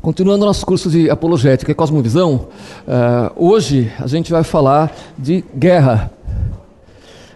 [0.00, 2.48] Continuando nosso curso de apologética e cosmovisão,
[2.86, 6.12] uh, hoje a gente vai falar de guerra.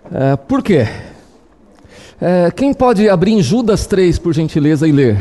[0.07, 0.87] Uh, por quê?
[2.21, 5.21] Uh, quem pode abrir em Judas 3, por gentileza, e ler?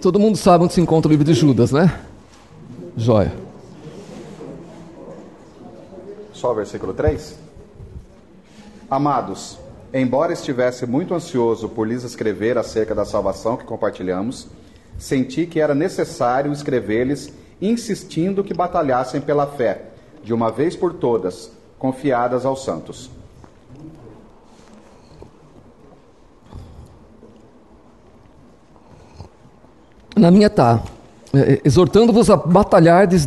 [0.00, 1.92] Todo mundo sabe onde se encontra o livro de Judas, né?
[2.96, 3.32] Joia.
[6.32, 7.41] Só o versículo 3?
[8.92, 9.58] Amados,
[9.90, 14.48] embora estivesse muito ansioso por lhes escrever acerca da salvação que compartilhamos,
[14.98, 19.92] senti que era necessário escrever-lhes insistindo que batalhassem pela fé,
[20.22, 23.10] de uma vez por todas, confiadas aos santos.
[30.14, 30.82] Na minha tá.
[31.34, 33.26] É, é, exortando-vos a batalhardes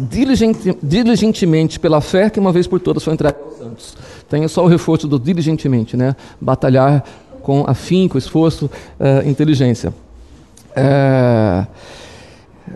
[0.83, 3.97] diligentemente pela fé que uma vez por todas foi entregue aos santos.
[4.29, 6.15] Tenho só o reforço do diligentemente, né?
[6.39, 7.03] Batalhar
[7.41, 9.93] com afinco, esforço, uh, inteligência.
[10.71, 11.67] Uh,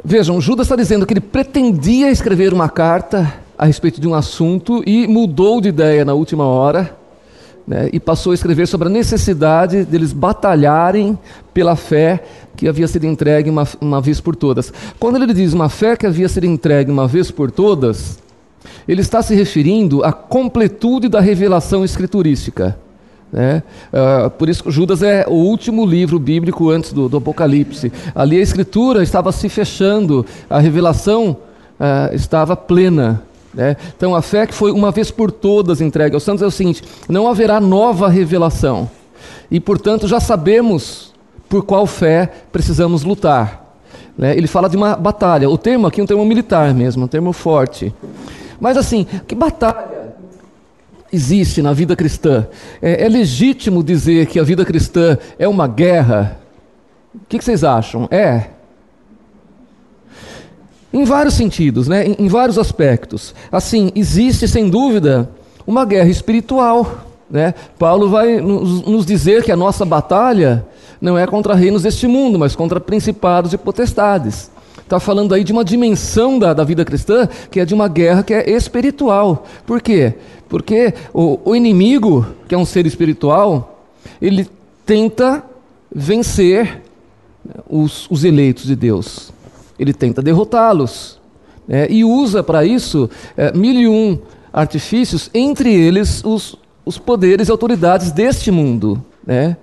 [0.06, 4.84] vejam, Judas está dizendo que ele pretendia escrever uma carta a respeito de um assunto
[4.86, 6.96] e mudou de ideia na última hora
[7.68, 11.18] né, e passou a escrever sobre a necessidade deles batalharem
[11.54, 12.24] pela fé
[12.56, 14.74] que havia sido entregue uma, uma vez por todas.
[15.00, 18.18] Quando ele diz uma fé que havia sido entregue uma vez por todas,
[18.88, 22.78] ele está se referindo à completude da revelação escriturística.
[23.32, 23.62] Né?
[23.94, 27.92] Uh, por isso Judas é o último livro bíblico antes do, do, Apocalipse.
[28.16, 31.38] Ali a escritura estava se fechando, a revelação
[31.80, 33.22] uh, estava plena.
[33.54, 33.76] Né?
[33.96, 36.84] Então a fé que foi uma vez por todas entregue aos santos é o seguinte:
[37.08, 38.90] não haverá nova revelação.
[39.52, 41.14] E portanto já sabemos
[41.48, 43.76] por qual fé precisamos lutar.
[44.18, 44.36] Né?
[44.36, 45.50] Ele fala de uma batalha.
[45.50, 47.94] O termo aqui é um termo militar mesmo, um termo forte.
[48.60, 50.16] Mas assim, que batalha
[51.12, 52.48] existe na vida cristã?
[52.82, 56.40] É, é legítimo dizer que a vida cristã é uma guerra?
[57.14, 58.08] O que, que vocês acham?
[58.12, 58.50] É.
[60.92, 62.06] Em vários sentidos, né?
[62.06, 63.34] em, em vários aspectos.
[63.52, 65.30] Assim, existe sem dúvida
[65.66, 67.06] uma guerra espiritual.
[67.30, 67.54] Né?
[67.78, 70.66] Paulo vai nos, nos dizer que a nossa batalha
[71.00, 74.52] não é contra reinos deste mundo, mas contra principados e potestades.
[74.90, 78.24] Está falando aí de uma dimensão da, da vida cristã que é de uma guerra
[78.24, 79.46] que é espiritual.
[79.64, 80.16] Por quê?
[80.50, 83.86] Porque o, o inimigo, que é um ser espiritual,
[84.20, 84.50] ele
[84.88, 85.44] tenta
[85.94, 86.82] vencer
[87.70, 89.32] os, os eleitos de Deus
[89.80, 91.18] ele tenta derrotá-los.
[91.68, 91.86] Né?
[91.88, 93.08] e usa para isso
[93.38, 94.18] é, mil e um
[94.52, 99.56] artifícios, entre eles os, os poderes e autoridades deste mundo, né?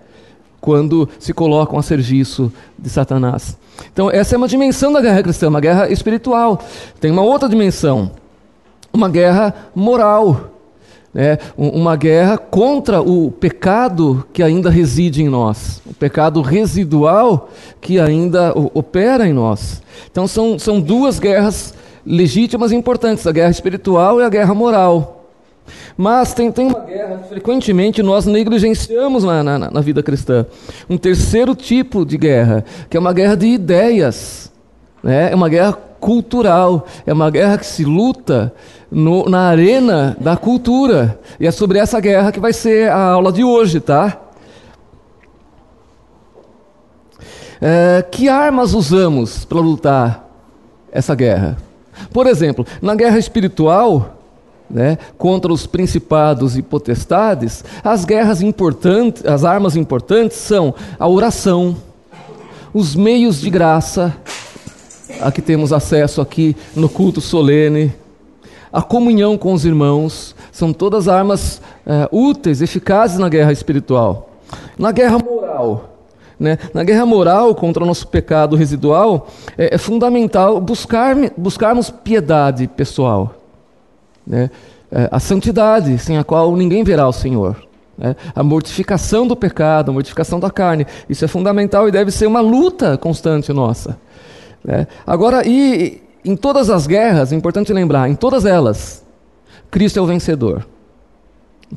[0.60, 3.56] Quando se colocam a serviço de Satanás.
[3.92, 6.60] Então, essa é uma dimensão da guerra cristã, uma guerra espiritual.
[7.00, 8.10] Tem uma outra dimensão,
[8.92, 10.52] uma guerra moral
[11.16, 17.48] né, uma guerra contra o pecado que ainda reside em nós, o pecado residual
[17.80, 19.82] que ainda opera em nós.
[20.12, 21.72] Então são, são duas guerras
[22.04, 25.15] legítimas e importantes, a guerra espiritual e a guerra moral.
[25.96, 30.46] Mas tem, tem uma guerra que frequentemente nós negligenciamos na, na, na vida cristã.
[30.88, 34.52] Um terceiro tipo de guerra, que é uma guerra de ideias.
[35.02, 35.32] Né?
[35.32, 38.52] É uma guerra cultural, é uma guerra que se luta
[38.90, 41.18] no, na arena da cultura.
[41.40, 44.20] E é sobre essa guerra que vai ser a aula de hoje, tá?
[47.60, 50.28] É, que armas usamos para lutar
[50.92, 51.56] essa guerra?
[52.12, 54.15] Por exemplo, na guerra espiritual,
[54.68, 61.76] né, contra os principados e potestades, as guerras importantes, as armas importantes são a oração,
[62.74, 64.14] os meios de graça,
[65.20, 67.92] a que temos acesso aqui no culto solene,
[68.72, 74.30] a comunhão com os irmãos, são todas armas é, úteis, eficazes na guerra espiritual.
[74.78, 75.96] Na guerra moral,
[76.38, 76.58] né?
[76.74, 83.34] na guerra moral contra o nosso pecado residual, é, é fundamental buscar, buscarmos piedade pessoal,
[84.26, 84.50] né?
[84.90, 87.56] é, a santidade, sem a qual ninguém verá o Senhor.
[87.96, 88.14] Né?
[88.34, 92.40] A mortificação do pecado, a mortificação da carne, isso é fundamental e deve ser uma
[92.40, 93.98] luta constante nossa.
[94.64, 94.86] Né?
[95.06, 99.04] Agora, e em todas as guerras, é importante lembrar, em todas elas,
[99.70, 100.66] Cristo é o vencedor.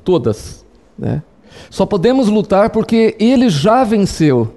[0.04, 0.66] Todas.
[0.98, 1.22] Né?
[1.70, 4.56] Só podemos lutar porque Ele já venceu.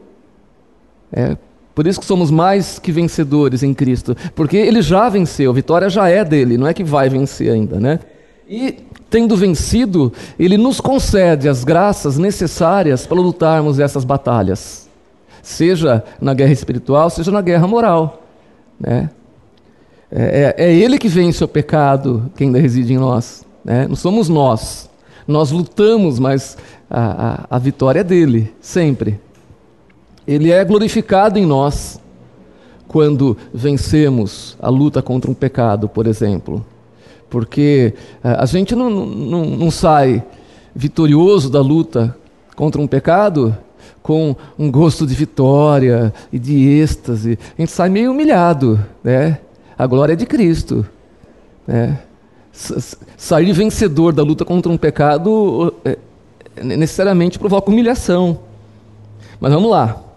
[1.13, 1.37] É,
[1.75, 4.17] por isso que somos mais que vencedores em Cristo.
[4.35, 7.81] Porque Ele já venceu, a vitória já é dele, não é que vai vencer ainda.
[7.81, 7.99] Né?
[8.49, 8.77] E
[9.09, 14.89] tendo vencido, Ele nos concede as graças necessárias para lutarmos essas batalhas.
[15.43, 18.23] Seja na guerra espiritual, seja na guerra moral.
[18.79, 19.11] Né?
[20.11, 23.47] É, é, é Ele que vence o pecado que ainda reside em nós.
[23.65, 23.87] Né?
[23.89, 24.91] Não somos nós.
[25.27, 26.59] Nós lutamos, mas
[26.91, 29.19] a, a, a vitória é dele, sempre.
[30.27, 32.01] Ele é glorificado em nós
[32.87, 36.65] quando vencemos a luta contra um pecado, por exemplo.
[37.31, 40.23] Porque eh, a gente não, não, não sai
[40.75, 42.17] vitorioso da luta
[42.55, 43.57] contra um pecado
[44.03, 47.39] com um gosto de vitória e de êxtase.
[47.57, 49.39] A gente sai meio humilhado, né?
[49.79, 50.87] A glória é de Cristo.
[51.67, 51.99] Né?
[53.17, 55.97] Sair vencedor da luta contra um pecado é,
[56.63, 58.41] necessariamente provoca humilhação.
[59.41, 60.12] Mas vamos lá.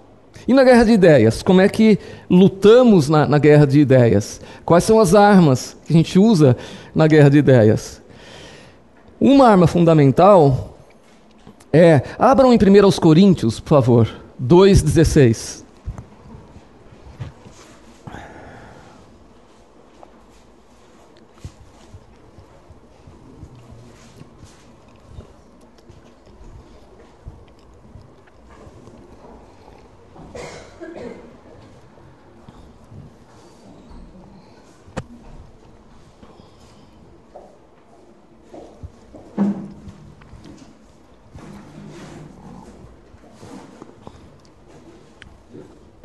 [0.48, 1.42] E na guerra de ideias?
[1.42, 1.98] Como é que
[2.30, 4.40] lutamos na, na guerra de ideias?
[4.64, 6.56] Quais são as armas que a gente usa
[6.94, 8.02] na guerra de ideias?
[9.20, 10.76] Uma arma fundamental
[11.76, 12.02] é.
[12.18, 14.08] Abram em 1 aos Coríntios, por favor,
[14.42, 15.65] 2,16.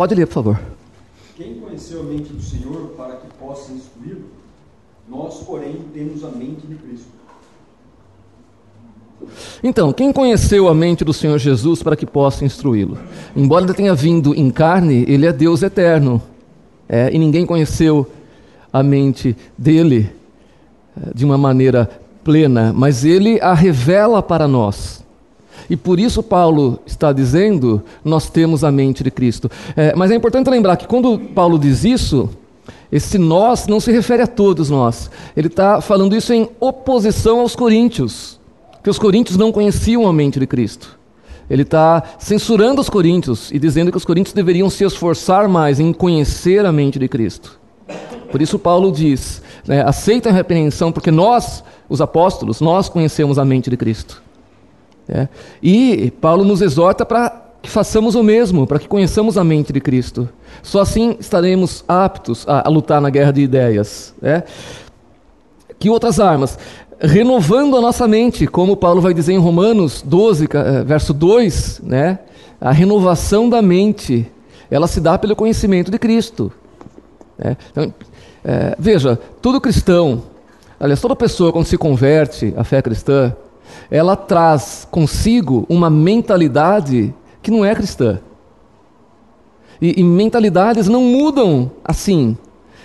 [0.01, 0.61] Pode ler, por favor.
[1.37, 4.31] Quem conheceu a mente do Senhor para que possa instruí-lo?
[5.07, 7.09] Nós, porém, temos a mente de Cristo.
[9.63, 12.97] Então, quem conheceu a mente do Senhor Jesus para que possa instruí-lo?
[13.37, 16.23] Embora ele tenha vindo em carne, ele é Deus eterno.
[16.89, 18.11] É, e ninguém conheceu
[18.73, 20.11] a mente dele
[20.97, 21.91] é, de uma maneira
[22.25, 25.05] plena, mas ele a revela para nós.
[25.71, 29.49] E por isso Paulo está dizendo: nós temos a mente de Cristo.
[29.77, 32.29] É, mas é importante lembrar que quando Paulo diz isso,
[32.91, 35.09] esse nós não se refere a todos nós.
[35.37, 38.41] Ele está falando isso em oposição aos coríntios,
[38.83, 40.99] que os coríntios não conheciam a mente de Cristo.
[41.49, 45.93] Ele está censurando os coríntios e dizendo que os coríntios deveriam se esforçar mais em
[45.93, 47.61] conhecer a mente de Cristo.
[48.33, 53.45] Por isso Paulo diz: né, aceitem a repreensão, porque nós, os apóstolos, nós conhecemos a
[53.45, 54.21] mente de Cristo.
[55.11, 55.29] É.
[55.63, 59.81] E Paulo nos exorta para que façamos o mesmo, para que conheçamos a mente de
[59.81, 60.29] Cristo.
[60.63, 64.15] Só assim estaremos aptos a, a lutar na guerra de ideias.
[64.23, 64.43] É.
[65.79, 66.59] Que outras armas?
[67.01, 72.19] Renovando a nossa mente, como Paulo vai dizer em Romanos 12, eh, verso 2, né?
[72.61, 74.31] a renovação da mente,
[74.71, 76.53] ela se dá pelo conhecimento de Cristo.
[77.39, 77.57] É.
[77.71, 77.95] Então,
[78.45, 80.23] é, veja, todo cristão,
[80.79, 83.35] aliás, toda pessoa quando se converte à fé cristã,
[83.91, 88.21] ela traz consigo uma mentalidade que não é cristã.
[89.81, 92.37] E, e, mentalidades não mudam assim.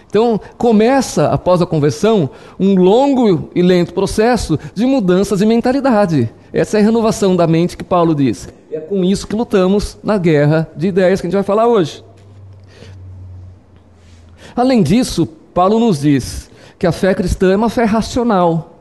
[0.07, 6.31] Então, começa, após a conversão, um longo e lento processo de mudanças de mentalidade.
[6.53, 8.47] Essa é a renovação da mente que Paulo diz.
[8.71, 12.01] É com isso que lutamos na guerra de ideias que a gente vai falar hoje.
[14.55, 16.49] Além disso, Paulo nos diz
[16.79, 18.74] que a fé cristã é uma fé racional.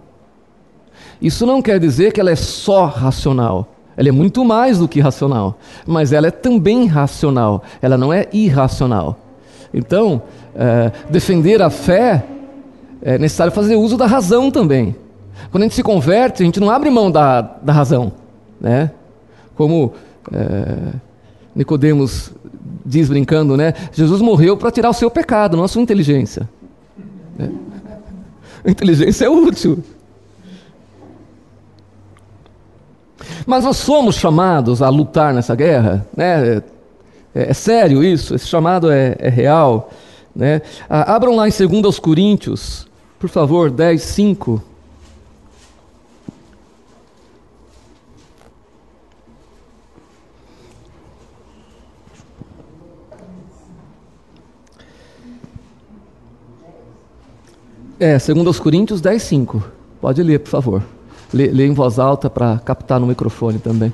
[1.21, 3.75] Isso não quer dizer que ela é só racional.
[3.97, 8.27] Ela é muito mais do que racional, mas ela é também racional, ela não é
[8.33, 9.17] irracional.
[9.73, 10.23] Então,
[10.55, 12.25] é, defender a fé
[13.03, 14.97] é necessário fazer uso da razão também.
[15.51, 18.13] Quando a gente se converte, a gente não abre mão da, da razão.
[18.61, 18.91] Né?
[19.55, 19.93] Como
[20.33, 20.93] é,
[21.55, 22.33] Nicodemos
[22.85, 23.75] diz brincando, né?
[23.93, 26.49] Jesus morreu para tirar o seu pecado, não a sua inteligência.
[27.39, 27.51] Né?
[28.65, 29.83] A inteligência é útil.
[33.47, 36.63] Mas nós somos chamados a lutar nessa guerra, né?
[37.35, 39.91] É, é sério isso, esse chamado é, é real.
[40.35, 40.63] Né?
[40.89, 42.87] Ah, abram lá em 2 Coríntios,
[43.19, 44.63] por favor, 10, 5.
[57.99, 59.65] É, 2 Coríntios 10, 5.
[60.01, 60.94] Pode ler, por favor.
[61.35, 63.93] Lê, lê em voz alta para captar no microfone também.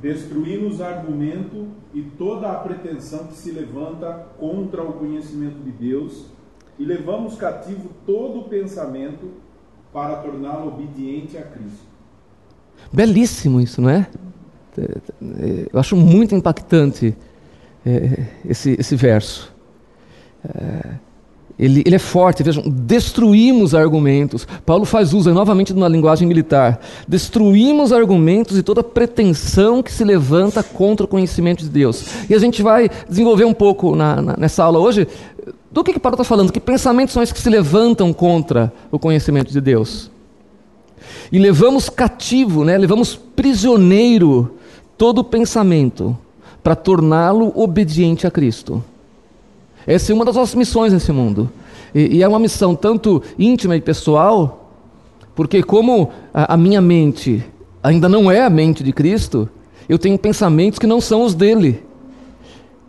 [0.00, 6.24] Destruímos argumento e toda a pretensão que se levanta contra o conhecimento de Deus
[6.78, 9.30] e levamos cativo todo o pensamento
[9.92, 11.86] para torná-lo obediente a Cristo.
[12.90, 14.08] Belíssimo isso, não é?
[14.78, 17.14] é, é eu acho muito impactante
[17.84, 19.54] é, esse, esse verso.
[20.44, 20.94] É,
[21.58, 24.46] ele, ele, é forte, vejam, destruímos argumentos.
[24.66, 26.80] Paulo faz uso novamente de uma linguagem militar.
[27.08, 32.04] Destruímos argumentos e toda pretensão que se levanta contra o conhecimento de Deus.
[32.28, 35.08] E a gente vai desenvolver um pouco na, na, nessa aula hoje
[35.72, 38.98] do que, que Paulo está falando, que pensamentos são esses que se levantam contra o
[38.98, 40.10] conhecimento de Deus.
[41.32, 44.56] e levamos cativo, né, levamos prisioneiro
[44.96, 46.16] todo pensamento
[46.62, 48.82] para torná-lo obediente a Cristo.
[49.86, 51.50] Essa é uma das nossas missões nesse mundo.
[51.94, 54.70] E, e, é uma missão tanto íntima e pessoal,
[55.34, 57.44] porque como a, a minha mente
[57.82, 59.48] ainda não é a mente de Cristo,
[59.88, 61.84] eu tenho pensamentos que não são os dele.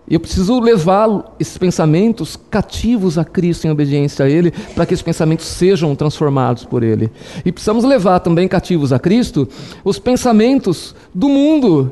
[0.10, 5.04] Eu preciso levar esses pensamentos cativos a Cristo em obediência a Ele, para que esses
[5.04, 7.12] pensamentos sejam transformados por Ele.
[7.46, 9.48] E precisamos levar também cativos a Cristo
[9.84, 11.92] os pensamentos do mundo.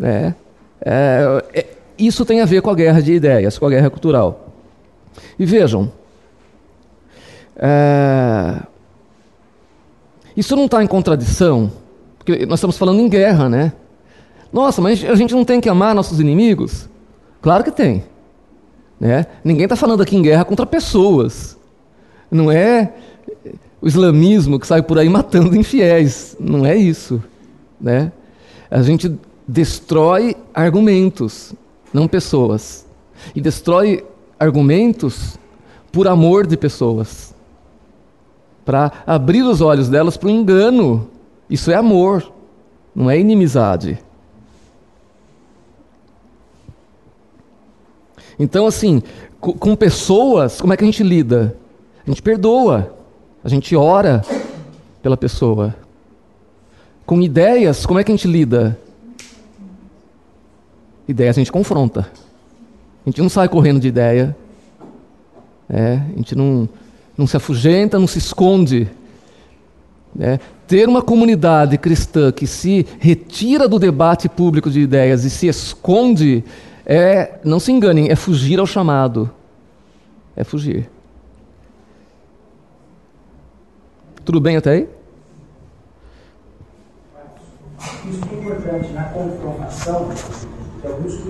[0.00, 0.32] É,
[0.80, 1.66] é, é,
[1.98, 4.52] isso tem a ver com a guerra de ideias, com a guerra cultural.
[5.38, 5.92] E vejam,
[7.56, 8.60] é,
[10.36, 11.70] isso não está em contradição,
[12.18, 13.72] porque nós estamos falando em guerra, né?
[14.52, 16.88] Nossa, mas a gente não tem que amar nossos inimigos?
[17.42, 18.04] Claro que tem.
[18.98, 19.26] Né?
[19.42, 21.58] Ninguém está falando aqui em guerra contra pessoas.
[22.30, 22.92] Não é
[23.82, 26.36] o islamismo que sai por aí matando infiéis.
[26.38, 27.22] Não é isso.
[27.80, 28.12] Né?
[28.70, 29.14] A gente
[29.46, 31.52] destrói argumentos,
[31.94, 32.84] não pessoas.
[33.34, 34.04] E destrói
[34.38, 35.38] argumentos
[35.92, 37.32] por amor de pessoas.
[38.64, 41.08] Para abrir os olhos delas para o engano.
[41.48, 42.32] Isso é amor,
[42.94, 43.98] não é inimizade.
[48.36, 49.00] Então, assim,
[49.38, 51.56] com pessoas, como é que a gente lida?
[52.04, 52.92] A gente perdoa,
[53.44, 54.22] a gente ora
[55.00, 55.76] pela pessoa.
[57.06, 58.78] Com ideias, como é que a gente lida?
[61.06, 62.10] Ideias a gente confronta.
[63.04, 64.36] A gente não sai correndo de ideia.
[65.68, 66.68] É, a gente não,
[67.16, 68.88] não se afugenta, não se esconde.
[70.18, 75.48] É, ter uma comunidade cristã que se retira do debate público de ideias e se
[75.48, 76.44] esconde
[76.86, 79.30] é, não se enganem, é fugir ao chamado.
[80.36, 80.90] É fugir.
[84.24, 84.88] Tudo bem até aí?
[88.10, 90.08] Isso é importante na confrontação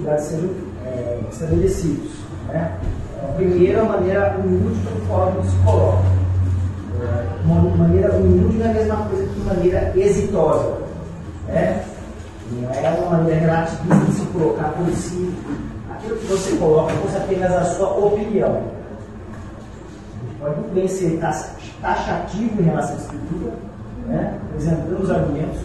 [0.04, 0.50] cuidados sejam
[0.86, 2.10] é, estabelecidos.
[2.48, 2.78] Né?
[3.22, 6.04] A primeira, maneira humilde o fórum se coloca.
[7.00, 10.78] É, uma maneira humilde não é a mesma coisa que maneira exitosa.
[11.48, 11.84] Né?
[12.52, 15.34] Não é uma maneira gratuita de se colocar por si.
[15.90, 18.62] Aquilo que você coloca fosse apenas a sua opinião.
[20.38, 21.18] Pode muito bem ser
[21.80, 23.52] taxativo em relação à escritura,
[24.06, 24.38] né?
[24.50, 25.60] apresentando os argumentos,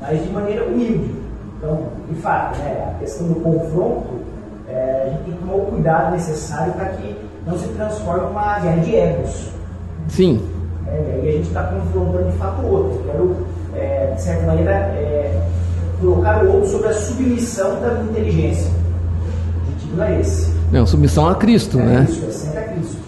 [0.00, 1.12] mas de maneira humilde.
[1.58, 4.20] Então, de fato, né, a questão do confronto,
[4.68, 8.58] é, a gente tem que tomar o cuidado necessário para que não se transforme uma
[8.58, 9.50] guerra de egos.
[10.08, 10.44] Sim.
[10.86, 13.02] É, e aí a gente está confrontando de fato o outro.
[13.04, 13.36] Quero,
[13.74, 15.40] é, de certa maneira, é,
[16.00, 18.70] colocar o outro sobre a submissão da inteligência.
[18.70, 20.52] O objetivo não é esse.
[20.72, 22.06] Não, submissão a Cristo, é né?
[22.08, 22.98] Isso, é sempre a Cristo.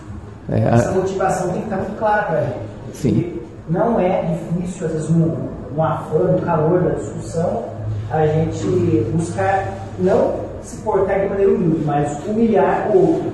[0.51, 0.93] É, Essa a...
[0.93, 2.57] motivação tem que estar muito clara para a gente.
[2.93, 3.41] Sim.
[3.69, 5.37] Não é difícil, às vezes, no,
[5.75, 7.65] no afã, no calor da discussão,
[8.13, 13.33] a gente buscar não se portar de maneira humilde, mas humilhar o outro.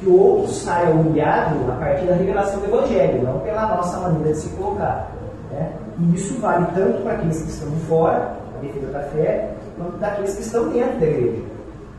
[0.00, 4.32] Que o outro saia humilhado a partir da revelação do Evangelho, não pela nossa maneira
[4.32, 5.10] de se colocar.
[5.50, 5.72] Né?
[5.98, 10.34] E isso vale tanto para aqueles que estão fora, a defesa da fé, quanto daqueles
[10.34, 11.42] que estão dentro da igreja.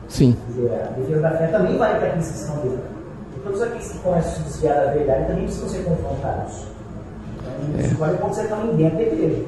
[0.10, 0.38] Sim.
[0.48, 2.80] Dizer, a defesa da fé também vale para aqueles que estão dentro.
[3.36, 6.68] E todos aqueles que começam a se desviar da verdade também precisam ser confrontados.
[7.40, 7.98] Então, isso é.
[7.98, 9.46] vale quando você está dentro da igreja.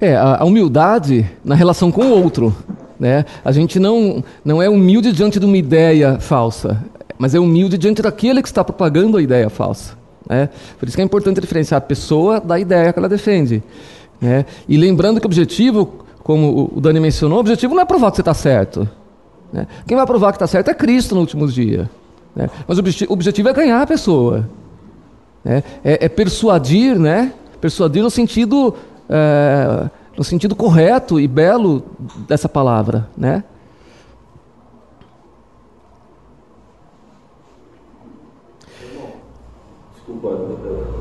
[0.00, 2.54] É, a, a humildade na relação com o outro.
[2.98, 3.24] Né?
[3.44, 6.82] A gente não, não é humilde diante de uma ideia falsa,
[7.18, 9.94] mas é humilde diante daquele que está propagando a ideia falsa.
[10.28, 10.48] Né?
[10.78, 13.62] Por isso que é importante diferenciar a pessoa da ideia que ela defende.
[14.20, 14.44] Né?
[14.68, 18.16] E lembrando que o objetivo, como o Dani mencionou, o objetivo não é provar que
[18.16, 18.88] você está certo.
[19.52, 19.66] Né?
[19.86, 21.88] Quem vai provar que está certo é Cristo no último dia.
[22.34, 22.48] Né?
[22.66, 24.48] Mas o objetivo é ganhar a pessoa.
[25.44, 25.62] Né?
[25.84, 27.32] É, é, persuadir, né?
[27.60, 28.74] persuadir no sentido,
[29.08, 31.82] é, no sentido correto e belo
[32.28, 33.08] dessa palavra.
[33.16, 33.44] Né?
[39.94, 40.38] Desculpa,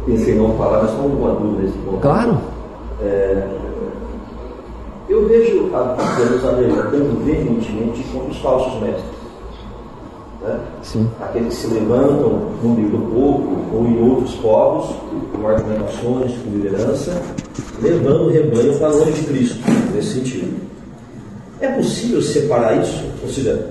[0.06, 2.02] pensei em não falar, mas só uma dúvida nesse ponto.
[2.02, 2.42] Claro.
[3.02, 3.48] É,
[5.08, 9.25] eu vejo a Jerusalém lutando veementemente contra os falsos mestres.
[10.46, 10.60] Né?
[11.22, 14.96] Aqueles que se levantam no meio do povo ou em outros povos,
[15.34, 17.22] com argumentações, com liderança,
[17.82, 19.60] levando o rebanho para longe de Cristo,
[19.94, 20.66] nesse sentido.
[21.60, 23.04] É possível separar isso?
[23.24, 23.70] Ou seja,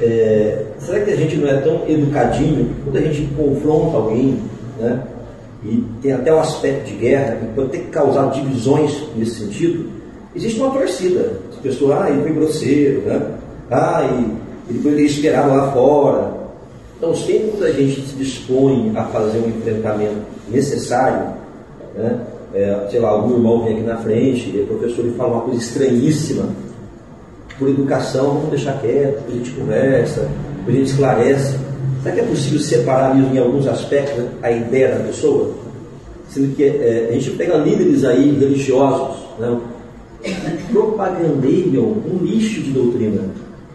[0.00, 4.42] é, será que a gente não é tão educadinho quando a gente confronta alguém,
[4.78, 5.02] né?
[5.64, 9.90] E tem até um aspecto de guerra, que pode ter causado divisões nesse sentido,
[10.34, 11.32] existe uma torcida.
[11.50, 13.20] As pessoas, ah, ele foi grosseiro, né?
[13.70, 16.38] Ah, e ele foi esperado lá fora.
[16.96, 20.16] Então, sempre que a gente se dispõe a fazer um enfrentamento
[20.48, 21.32] necessário,
[21.94, 22.20] né?
[22.52, 25.42] é, sei lá, algum irmão vem aqui na frente, e o professor ele fala uma
[25.42, 26.48] coisa estranhíssima,
[27.58, 30.28] por educação, vamos deixar quieto, a gente conversa,
[30.66, 31.58] a gente esclarece.
[32.02, 35.50] Será que é possível separar mesmo em alguns aspectos a ideia da pessoa?
[36.28, 39.58] Sendo que é, a gente pega líderes aí religiosos, né,
[40.70, 43.22] propagandeiam um lixo de doutrina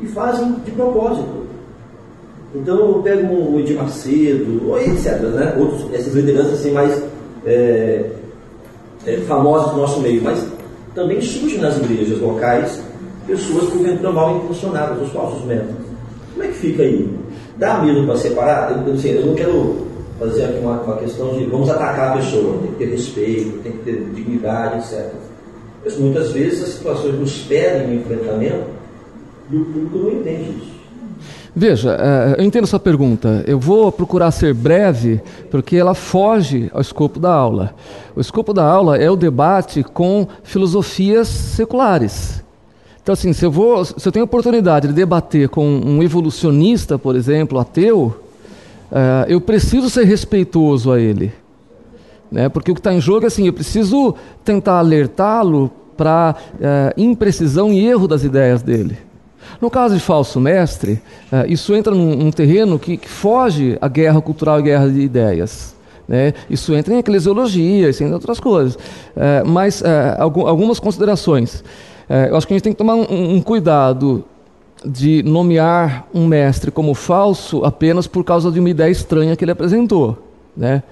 [0.04, 1.44] e fazem de propósito.
[2.54, 5.20] Então eu pego um Edir Macedo, ou etc.
[5.20, 5.56] Né?
[5.58, 7.02] Outros, essas lideranças assim, mais
[7.46, 8.10] é,
[9.08, 10.46] é, famosas do nosso meio, mas
[10.94, 12.82] também surgem nas igrejas locais
[13.26, 15.76] pessoas porventura mal intencionadas, os falsos métodos.
[16.34, 17.10] Como é que fica aí?
[17.58, 18.72] Dá mesmo para separar?
[18.72, 19.88] Eu, eu, não quero
[20.20, 23.72] fazer aqui uma, uma, questão de vamos atacar a pessoa, tem que ter respeito, tem
[23.72, 25.12] que ter dignidade, etc.
[25.84, 28.73] Mas muitas vezes as situações nos pedem um enfrentamento
[29.54, 30.74] e o público não entende isso.
[31.56, 33.44] Veja, é, eu entendo sua pergunta.
[33.46, 37.76] Eu vou procurar ser breve, porque ela foge ao escopo da aula.
[38.16, 42.44] O escopo da aula é o debate com filosofias seculares.
[43.04, 47.16] Então, assim, se eu, vou, se eu tenho oportunidade de debater com um evolucionista, por
[47.16, 48.16] exemplo, ateu,
[48.92, 51.32] uh, eu preciso ser respeitoso a ele.
[52.32, 52.50] Né?
[52.50, 57.72] Porque o que está em jogo é assim, eu preciso tentar alertá-lo para uh, imprecisão
[57.72, 58.98] e erro das ideias dele.
[59.64, 61.02] No caso de falso mestre,
[61.32, 65.00] uh, isso entra num, num terreno que, que, foge à guerra cultural e guerra de
[65.00, 65.74] ideias.
[66.06, 66.34] Né?
[66.50, 68.78] Isso entra em eclesiologia, isso entra em outras coisas.
[69.46, 69.82] mas
[70.20, 71.64] algumas considerações.
[72.30, 74.26] Eu acho que a gente tem que tomar um, um cuidado
[74.86, 79.52] de nomear um mestre como falso apenas por causa de uma ideia estranha que ele
[79.52, 80.18] apresentou.
[80.58, 80.84] Né?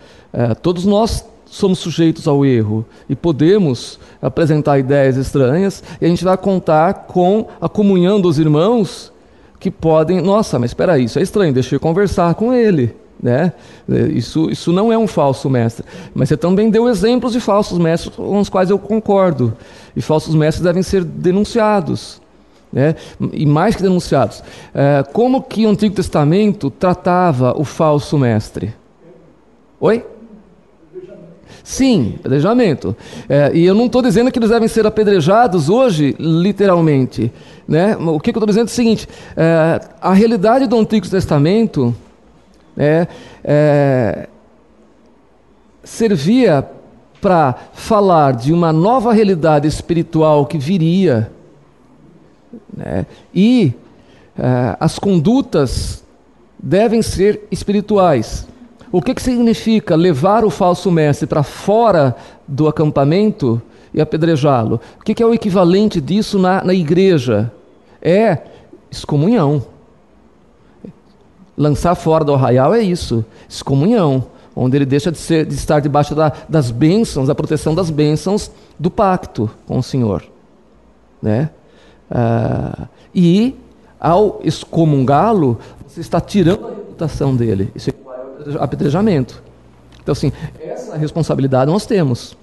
[0.62, 6.38] Todos nós somos sujeitos ao erro e podemos apresentar ideias estranhas e a gente vai
[6.38, 9.12] contar com a comunhão dos irmãos
[9.60, 12.96] que podem, nossa, mas espera aí, isso é estranho, deixa eu conversar com ele.
[13.22, 13.54] Né?
[13.88, 15.86] É, isso, isso não é um falso mestre.
[16.16, 19.56] Mas você também deu exemplos de falsos mestres com os quais eu concordo.
[19.96, 22.20] E falsos mestres devem ser denunciados.
[22.74, 22.96] Né?
[23.32, 24.44] E mais que denunciados.
[24.74, 28.74] É, como que o Antigo Testamento tratava o falso mestre?
[29.80, 30.04] Oi?
[31.64, 32.96] Sim, apedrejamento.
[33.30, 37.32] É, e eu não estou dizendo que eles devem ser apedrejados hoje, literalmente.
[37.68, 37.96] Né?
[37.98, 41.96] O que, que eu estou dizendo é o seguinte: é, a realidade do Antigo Testamento
[42.78, 43.08] é,
[43.44, 44.28] é,
[45.84, 46.68] servia
[47.22, 51.32] para falar de uma nova realidade espiritual que viria
[52.76, 53.06] né?
[53.34, 53.74] e
[54.38, 56.04] é, as condutas
[56.58, 58.48] devem ser espirituais.
[58.92, 63.62] O que, que significa levar o falso mestre para fora do acampamento
[63.94, 64.82] e apedrejá-lo?
[65.00, 67.52] O que, que, é o equivalente disso na, na igreja?
[68.02, 68.40] É
[68.92, 69.64] excomunhão.
[71.58, 74.26] Lançar fora do arraial é isso, excomunhão,
[74.56, 78.52] onde ele deixa de, ser, de estar debaixo da, das bênçãos, da proteção das bênçãos
[78.78, 80.24] do pacto com o Senhor.
[81.22, 81.50] Né?
[82.10, 83.56] Ah, e,
[84.00, 87.72] ao excomungá-lo, você está tirando a reputação dele.
[87.76, 87.94] Isso é
[88.60, 89.42] apedrejamento.
[90.02, 92.36] Então, assim, essa responsabilidade nós temos.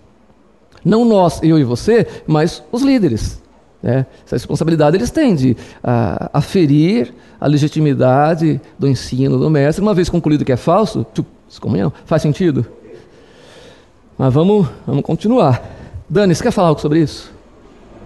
[0.85, 3.43] Não nós, eu e você, mas os líderes.
[3.83, 4.07] Né?
[4.25, 9.83] Essa responsabilidade eles têm de uh, aferir a legitimidade do ensino do mestre.
[9.83, 11.07] Uma vez concluído que é falso,
[11.49, 11.93] excomunhão.
[12.05, 12.67] Faz sentido?
[14.17, 15.63] Mas vamos, vamos continuar.
[16.09, 17.33] Dani, você quer falar algo sobre isso?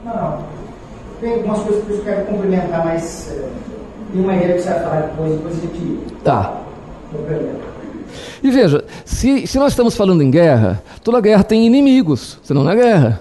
[0.05, 0.45] Não.
[1.21, 3.49] Tem algumas coisas que eu quero complementar, mas uh,
[4.13, 5.99] tem uma ideia que você vai falar depois, depois a gente.
[6.25, 6.61] Tá.
[8.43, 12.73] E veja, se, se nós estamos falando em guerra, toda guerra tem inimigos, senão não
[12.73, 13.21] é guerra.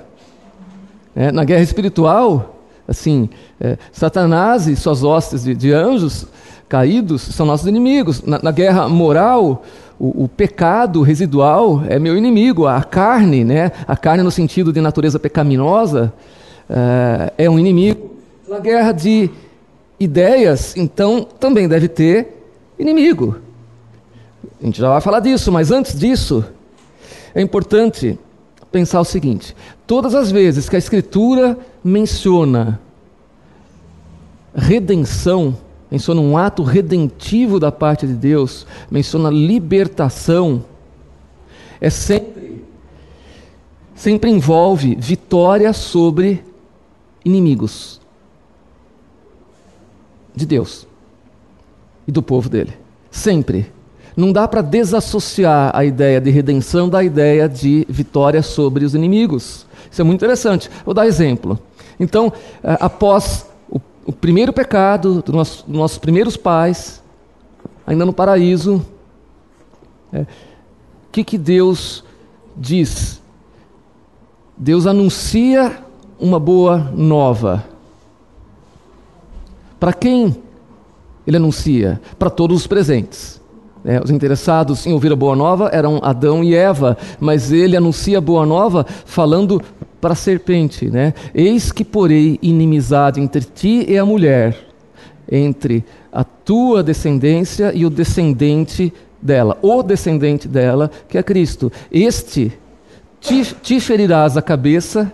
[1.16, 3.30] É, na guerra espiritual, assim,
[3.60, 6.26] é, Satanás e suas hostes de, de, anjos
[6.68, 8.24] caídos são nossos inimigos.
[8.24, 9.64] Na, na guerra moral,
[10.00, 12.66] o, o, pecado residual é meu inimigo.
[12.66, 16.12] A carne, né, a carne no sentido de natureza pecaminosa,
[16.70, 18.16] é, é um inimigo.
[18.50, 19.30] Na guerra de
[20.00, 22.44] ideias, então, também deve ter
[22.80, 23.38] inimigo.
[24.62, 26.44] A gente já vai falar disso, mas antes disso,
[27.34, 28.18] é importante
[28.72, 32.80] pensar o seguinte: todas as vezes que a Escritura menciona
[34.54, 35.58] redenção,
[35.90, 40.64] menciona um ato redentivo da parte de Deus, menciona libertação,
[41.80, 42.64] é sempre,
[43.96, 46.44] sempre envolve vitória sobre
[47.24, 48.00] inimigos
[50.36, 50.88] de Deus
[52.08, 52.74] e do povo dele.
[53.10, 53.72] Sempre.
[54.16, 59.66] Não dá para desassociar a ideia de redenção da ideia de vitória sobre os inimigos.
[59.90, 60.70] Isso é muito interessante.
[60.86, 61.60] Vou dar exemplo.
[62.00, 62.32] Então,
[62.64, 63.46] eh, após
[64.06, 67.02] o, primeiro pecado dos nossos, nossos, primeiros pais,
[67.86, 68.86] ainda no paraíso,
[70.12, 70.26] o é,
[71.12, 72.04] que, que Deus
[72.56, 73.22] diz?
[74.58, 75.84] Deus anuncia
[76.20, 77.66] uma boa nova.
[79.80, 80.38] Para quem
[81.26, 82.00] ele anuncia?
[82.20, 83.41] Para todos os presentes.
[83.84, 88.20] É, os interessados em ouvir a boa nova eram Adão e Eva, mas ele anuncia
[88.20, 89.62] a boa nova falando
[90.00, 91.14] para a serpente, né?
[91.34, 94.58] Eis que porei inimizade entre ti e a mulher,
[95.32, 101.72] entre a tua descendência e o descendente dela, o descendente dela, que é Cristo.
[101.92, 102.52] Este
[103.20, 105.12] te, te ferirás a cabeça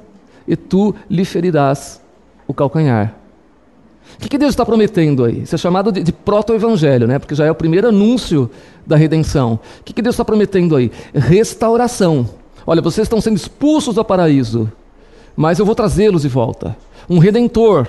[0.47, 2.01] e tu lhe ferirás
[2.47, 3.13] o calcanhar.
[4.17, 5.43] O que, que Deus está prometendo aí?
[5.43, 7.19] Isso é chamado de, de proto-evangelho, né?
[7.19, 8.49] porque já é o primeiro anúncio
[8.85, 9.59] da redenção.
[9.79, 10.91] O que, que Deus está prometendo aí?
[11.13, 12.27] Restauração.
[12.65, 14.71] Olha, vocês estão sendo expulsos do paraíso,
[15.35, 16.75] mas eu vou trazê-los de volta.
[17.07, 17.87] Um redentor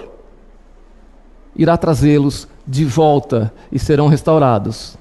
[1.56, 4.96] irá trazê-los de volta e serão restaurados.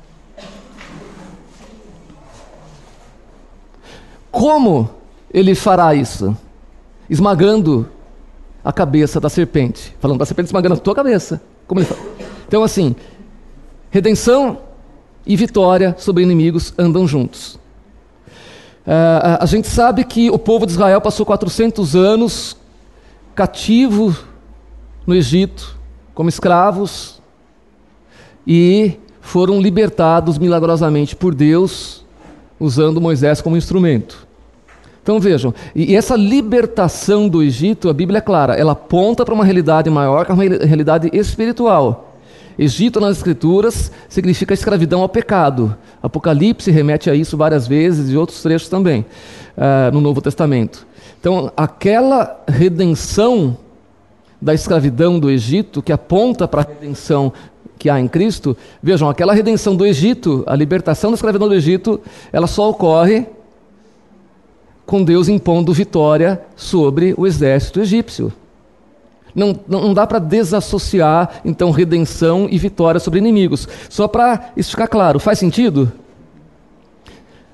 [4.31, 4.89] Como
[5.33, 6.35] ele fará isso?
[7.09, 7.87] Esmagando
[8.67, 9.95] a cabeça da serpente.
[9.97, 11.41] Falando da serpente esmagando a tua cabeça.
[11.65, 12.01] Como ele fala?
[12.45, 12.97] Então, assim,
[13.89, 14.57] redenção
[15.25, 17.55] e vitória sobre inimigos andam juntos.
[18.85, 22.57] Uh, a gente sabe que o povo de Israel passou 400 anos
[23.33, 24.13] cativo
[25.05, 25.77] no Egito,
[26.13, 27.21] como escravos,
[28.45, 32.05] e foram libertados milagrosamente por Deus,
[32.59, 34.26] usando Moisés como instrumento.
[35.07, 39.45] Então vejam, e essa libertação do Egito, a Bíblia é clara, ela aponta para uma
[39.45, 42.17] realidade maior, que é uma realidade espiritual.
[42.59, 45.73] Egito nas Escrituras significa escravidão ao pecado.
[46.03, 49.05] Apocalipse remete a isso várias vezes e outros trechos também
[49.55, 50.85] uh, no Novo Testamento.
[51.21, 53.55] Então, aquela redenção
[54.41, 57.31] da escravidão do Egito, que aponta para a redenção
[57.79, 62.01] que há em Cristo, vejam, aquela redenção do Egito, a libertação da escravidão do Egito,
[62.33, 63.25] ela só ocorre
[64.87, 68.31] com Deus impondo vitória sobre o exército egípcio.
[69.35, 73.67] Não, não dá para desassociar, então, redenção e vitória sobre inimigos.
[73.89, 75.91] Só para isso ficar claro, faz sentido?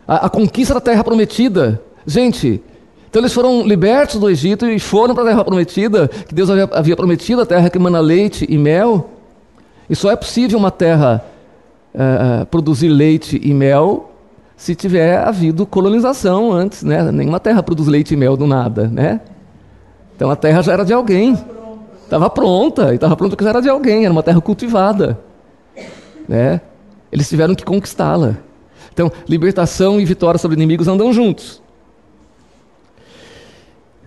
[0.08, 2.62] A, a, conquista da terra prometida, gente,
[3.10, 6.70] então eles foram libertos do Egito e foram para a terra prometida, que Deus havia,
[6.72, 9.10] havia, prometido, a terra que emana leite e mel.
[9.90, 11.26] E só é possível uma terra
[11.94, 14.13] uh, produzir leite e mel
[14.64, 17.12] se tiver havido colonização antes, né?
[17.12, 19.20] Nenhuma terra produz leite e mel do nada, né?
[20.16, 21.38] Então a terra já era de alguém.
[22.06, 25.20] Estava pronta, e estava pronta porque já era de alguém, era uma terra cultivada.
[26.30, 26.62] Né?
[27.12, 28.38] Eles tiveram que conquistá-la.
[28.94, 31.62] Então, libertação e vitória sobre inimigos andam juntos.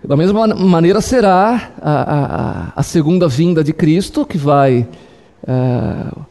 [0.03, 4.87] Da mesma maneira será a, a, a segunda vinda de Cristo, que vai
[5.43, 6.25] uh,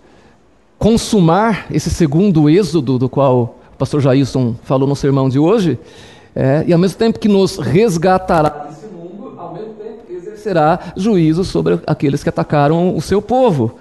[0.76, 5.78] consumar esse segundo êxodo do qual o pastor Jailson falou no sermão de hoje,
[6.34, 11.44] é, e ao mesmo tempo que nos resgatará desse mundo, ao mesmo tempo exercerá juízo
[11.44, 13.78] sobre aqueles que atacaram o seu povo.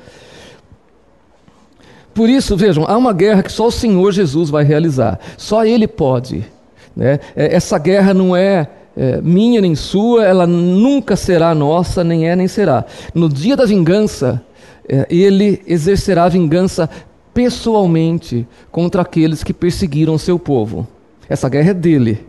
[2.14, 5.88] Por isso, vejam, há uma guerra que só o Senhor Jesus vai realizar, só Ele
[5.88, 6.46] pode.
[6.94, 7.22] Né?
[7.34, 12.36] É, essa guerra não é, é minha nem sua, ela nunca será nossa, nem é
[12.36, 12.84] nem será.
[13.14, 14.44] No dia da vingança,
[14.90, 16.90] é, Ele exercerá vingança
[17.36, 20.88] pessoalmente contra aqueles que perseguiram seu povo.
[21.28, 22.26] Essa guerra é dele.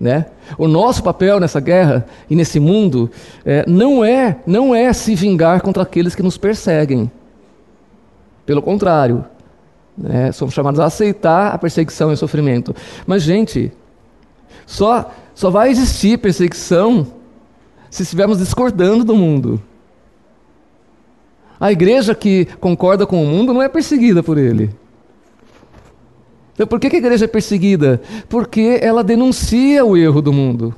[0.00, 0.26] Né?
[0.58, 3.10] O nosso papel nessa guerra e nesse mundo
[3.44, 7.10] é, não é não é se vingar contra aqueles que nos perseguem.
[8.44, 9.24] Pelo contrário,
[9.96, 10.32] né?
[10.32, 12.74] somos chamados a aceitar a perseguição e o sofrimento.
[13.06, 13.72] Mas gente,
[14.66, 17.06] só só vai existir perseguição
[17.88, 19.62] se estivermos discordando do mundo.
[21.60, 24.70] A igreja que concorda com o mundo não é perseguida por ele.
[26.54, 28.00] Então, por que a igreja é perseguida?
[28.28, 30.74] Porque ela denuncia o erro do mundo.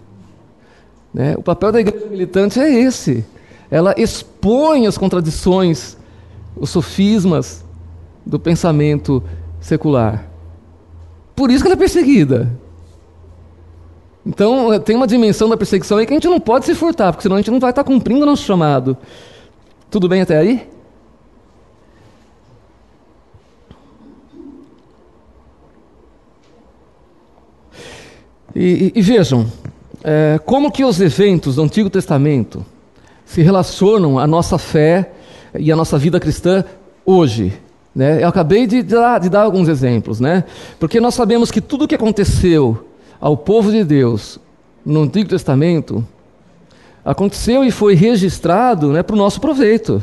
[1.12, 1.34] Né?
[1.36, 3.24] O papel da igreja militante é esse.
[3.70, 5.96] Ela expõe as contradições,
[6.56, 7.64] os sofismas
[8.26, 9.22] do pensamento
[9.60, 10.26] secular.
[11.34, 12.50] Por isso que ela é perseguida.
[14.24, 17.22] Então, tem uma dimensão da perseguição aí que a gente não pode se furtar, porque
[17.22, 18.96] senão a gente não vai estar cumprindo o nosso chamado.
[19.90, 20.68] Tudo bem até aí?
[28.54, 29.50] E, e, e vejam,
[30.04, 32.64] é, como que os eventos do Antigo Testamento
[33.24, 35.10] se relacionam à nossa fé
[35.58, 36.64] e à nossa vida cristã
[37.04, 37.52] hoje.
[37.92, 38.22] Né?
[38.22, 40.44] Eu acabei de dar, de dar alguns exemplos, né?
[40.78, 42.86] porque nós sabemos que tudo o que aconteceu
[43.20, 44.38] ao povo de Deus
[44.86, 46.06] no Antigo Testamento
[47.04, 50.02] aconteceu e foi registrado né, para o nosso proveito,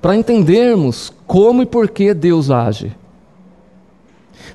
[0.00, 2.94] para entendermos como e por que Deus age.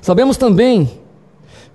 [0.00, 0.90] Sabemos também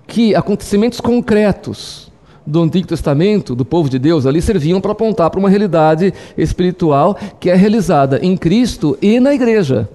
[0.06, 2.10] que acontecimentos concretos
[2.46, 7.18] do Antigo Testamento, do povo de Deus, ali serviam para apontar para uma realidade espiritual
[7.40, 9.88] que é realizada em Cristo e na igreja.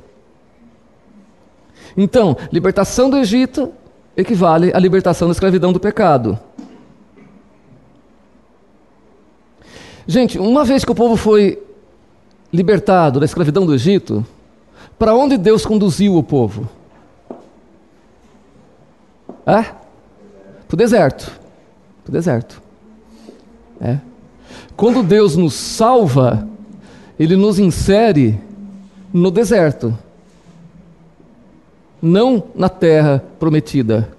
[1.95, 3.71] Então, libertação do Egito
[4.15, 6.37] equivale à libertação da escravidão do pecado.
[10.07, 11.61] Gente, uma vez que o povo foi
[12.51, 14.25] libertado da escravidão do Egito,
[14.97, 16.67] para onde Deus conduziu o povo?
[19.45, 19.61] É?
[19.61, 21.31] Para o deserto.
[22.03, 22.61] Para o deserto.
[23.79, 23.99] É.
[24.75, 26.47] Quando Deus nos salva,
[27.19, 28.39] Ele nos insere
[29.13, 29.97] no deserto,
[32.01, 34.09] não na terra prometida.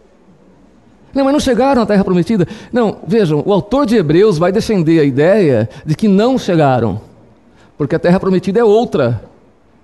[1.14, 2.46] Não, mas não chegaram à terra prometida.
[2.72, 7.00] Não, vejam, o autor de Hebreus vai defender a ideia de que não chegaram,
[7.76, 9.22] porque a terra prometida é outra.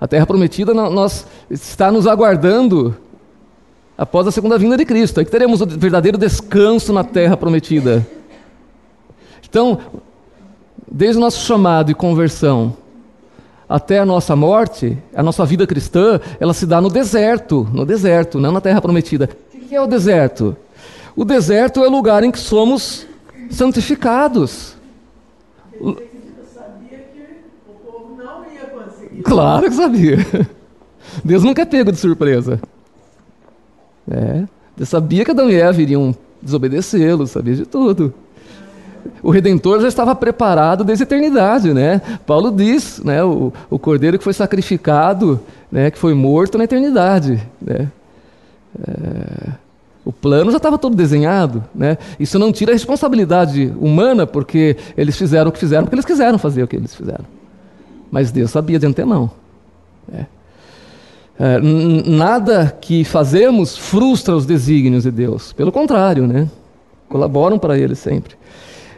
[0.00, 2.96] A terra prometida nós, está nos aguardando
[3.96, 5.18] após a segunda vinda de Cristo.
[5.18, 8.06] Aí que teremos o verdadeiro descanso na terra prometida.
[9.48, 9.78] Então,
[10.90, 12.76] desde o nosso chamado e conversão
[13.68, 18.38] até a nossa morte, a nossa vida cristã, ela se dá no deserto, no deserto,
[18.38, 19.28] não na terra prometida.
[19.52, 20.56] O que é o deserto?
[21.18, 23.04] O deserto é o lugar em que somos
[23.50, 24.76] santificados.
[29.24, 30.18] Claro que sabia.
[31.24, 32.60] Deus nunca é pego de surpresa.
[34.08, 34.44] É.
[34.76, 38.14] Deus sabia que Adão e Eva iriam desobedecê-lo, sabia de tudo.
[39.20, 42.00] O Redentor já estava preparado desde a eternidade, né?
[42.24, 43.24] Paulo diz, né?
[43.24, 45.90] O, o cordeiro que foi sacrificado, né?
[45.90, 47.90] Que foi morto na eternidade, né?
[48.86, 49.67] É,
[50.08, 51.98] o plano já estava todo desenhado, né?
[52.18, 56.38] Isso não tira a responsabilidade humana, porque eles fizeram o que fizeram, porque eles quiseram
[56.38, 57.26] fazer o que eles fizeram.
[58.10, 59.30] Mas Deus sabia de antemão.
[60.10, 60.26] Né?
[61.38, 65.52] É, nada que fazemos frustra os desígnios de Deus.
[65.52, 66.48] Pelo contrário, né?
[67.06, 68.34] Colaboram para Ele sempre.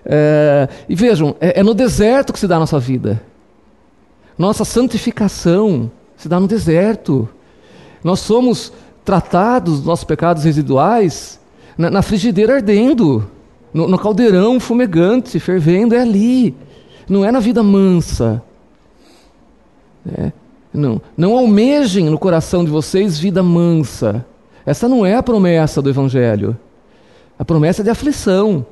[0.04, 3.20] É, e vejam, é, é no deserto que se dá a nossa vida.
[4.38, 7.28] Nossa santificação se dá no deserto.
[8.04, 8.72] Nós somos
[9.04, 11.40] tratados, nossos pecados residuais,
[11.76, 13.28] na, na frigideira ardendo,
[13.72, 16.54] no, no caldeirão fumegante, fervendo, é ali.
[17.08, 18.42] Não é na vida mansa.
[20.16, 20.32] É,
[20.72, 24.24] não, não almejem no coração de vocês vida mansa.
[24.64, 26.56] Essa não é a promessa do Evangelho.
[27.38, 28.64] A promessa é de aflição.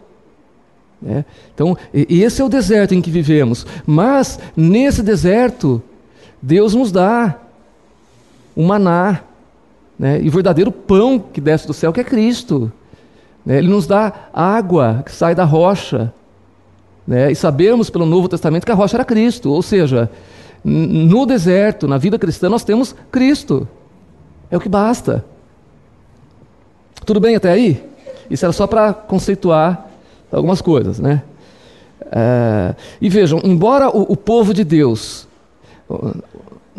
[1.00, 1.24] Né?
[1.54, 3.66] Então, esse é o deserto em que vivemos.
[3.86, 5.82] Mas, nesse deserto,
[6.40, 7.36] Deus nos dá
[8.54, 9.22] o maná,
[9.98, 10.20] né?
[10.22, 12.70] e o verdadeiro pão que desce do céu, que é Cristo.
[13.44, 13.58] Né?
[13.58, 16.12] Ele nos dá água que sai da rocha.
[17.06, 17.32] Né?
[17.32, 19.50] E sabemos pelo Novo Testamento que a rocha era Cristo.
[19.50, 20.10] Ou seja,
[20.62, 23.66] no deserto, na vida cristã, nós temos Cristo.
[24.50, 25.24] É o que basta.
[27.04, 27.82] Tudo bem até aí?
[28.30, 29.86] Isso era só para conceituar
[30.30, 31.22] algumas coisas, né?
[32.10, 35.26] É, e vejam, embora o, o, povo de Deus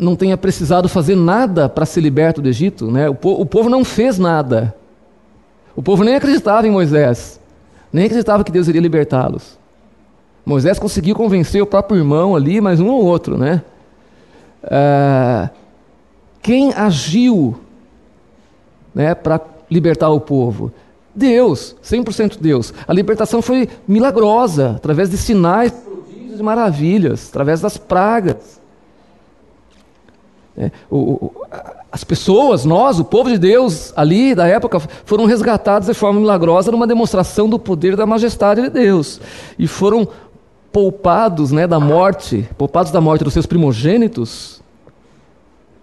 [0.00, 3.08] não tenha precisado fazer nada para ser liberto do Egito, né?
[3.08, 4.74] O, po, o povo não fez nada.
[5.76, 7.38] O povo nem acreditava em Moisés,
[7.92, 9.58] nem acreditava que Deus iria libertá-los.
[10.44, 13.62] Moisés conseguiu convencer o próprio irmão ali, mas um ou outro, né?
[14.62, 15.50] É,
[16.42, 17.60] quem agiu
[18.94, 20.72] né, para libertar o povo?
[21.14, 22.72] Deus, 100% Deus.
[22.86, 28.59] A libertação foi milagrosa, através de sinais, prodígios e maravilhas, através das pragas.
[30.56, 31.32] É, o, o,
[31.90, 36.70] as pessoas, nós, o povo de Deus, ali da época, foram resgatados de forma milagrosa
[36.70, 39.20] numa demonstração do poder da majestade de Deus.
[39.58, 40.06] E foram
[40.72, 44.62] poupados né, da morte, poupados da morte dos seus primogênitos,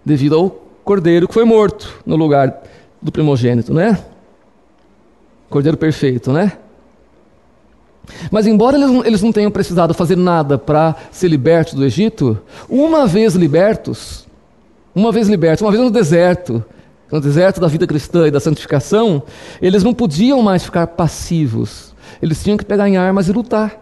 [0.04, 0.50] devido ao
[0.84, 2.62] cordeiro que foi morto no lugar
[3.00, 3.98] do primogênito, né?
[5.50, 6.52] Cordeiro perfeito, né?
[8.30, 12.38] Mas, embora eles não, eles não tenham precisado fazer nada para ser libertos do Egito,
[12.68, 14.26] uma vez libertos,
[14.98, 16.64] uma vez libertos, uma vez no deserto,
[17.10, 19.22] no deserto da vida cristã e da santificação,
[19.62, 21.94] eles não podiam mais ficar passivos.
[22.20, 23.80] Eles tinham que pegar em armas e lutar.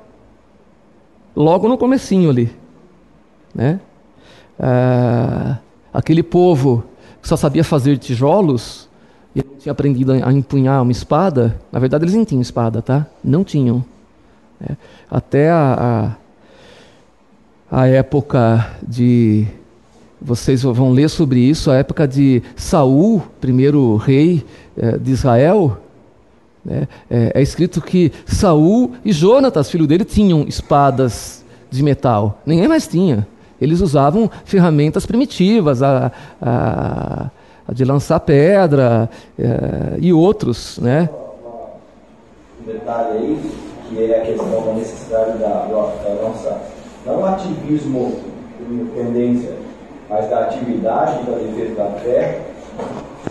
[1.35, 2.55] Logo no comecinho ali.
[3.55, 3.81] Né?
[4.59, 5.59] Ah,
[5.93, 6.85] aquele povo
[7.21, 8.89] que só sabia fazer tijolos,
[9.35, 13.07] e não tinha aprendido a empunhar uma espada, na verdade eles não tinham espada, tá?
[13.23, 13.85] Não tinham.
[14.61, 14.77] É,
[15.11, 16.17] até a,
[17.71, 19.47] a, a, época de.
[20.21, 24.45] Vocês vão ler sobre isso, a época de Saul, primeiro rei
[24.77, 25.79] é, de Israel.
[26.65, 26.89] Né?
[27.11, 32.41] É, é, escrito que Saul e Jonatas, filho dele, tinham espadas de metal.
[32.47, 33.27] Ninguém mais tinha.
[33.61, 37.31] Eles usavam ferramentas primitivas, a, a
[37.73, 41.09] de lançar pedra é, e outros, né?
[42.61, 43.41] Um detalhe aí,
[43.89, 46.63] que é a questão da necessidade da, da nossa,
[47.05, 48.13] não ativismo
[48.59, 49.66] com tendência,
[50.09, 52.41] mas da atividade da defesa da fé,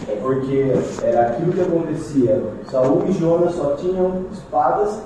[0.07, 2.43] é porque era aquilo que acontecia.
[2.69, 4.99] Saul e Jonas só tinham espadas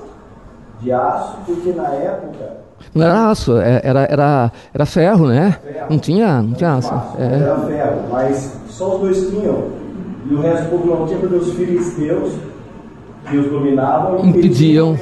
[0.81, 2.57] de aço, porque na época.
[2.95, 5.57] Não era aço, é, era, era, era ferro, né?
[5.61, 5.87] Ferro.
[5.89, 6.93] Não tinha, não tinha aço.
[7.19, 7.43] É.
[7.43, 9.79] Era ferro, mas só os dois tinham.
[10.29, 12.33] E o resto do povo não tinha, porque os filisteus
[13.29, 14.97] que os dominavam impediam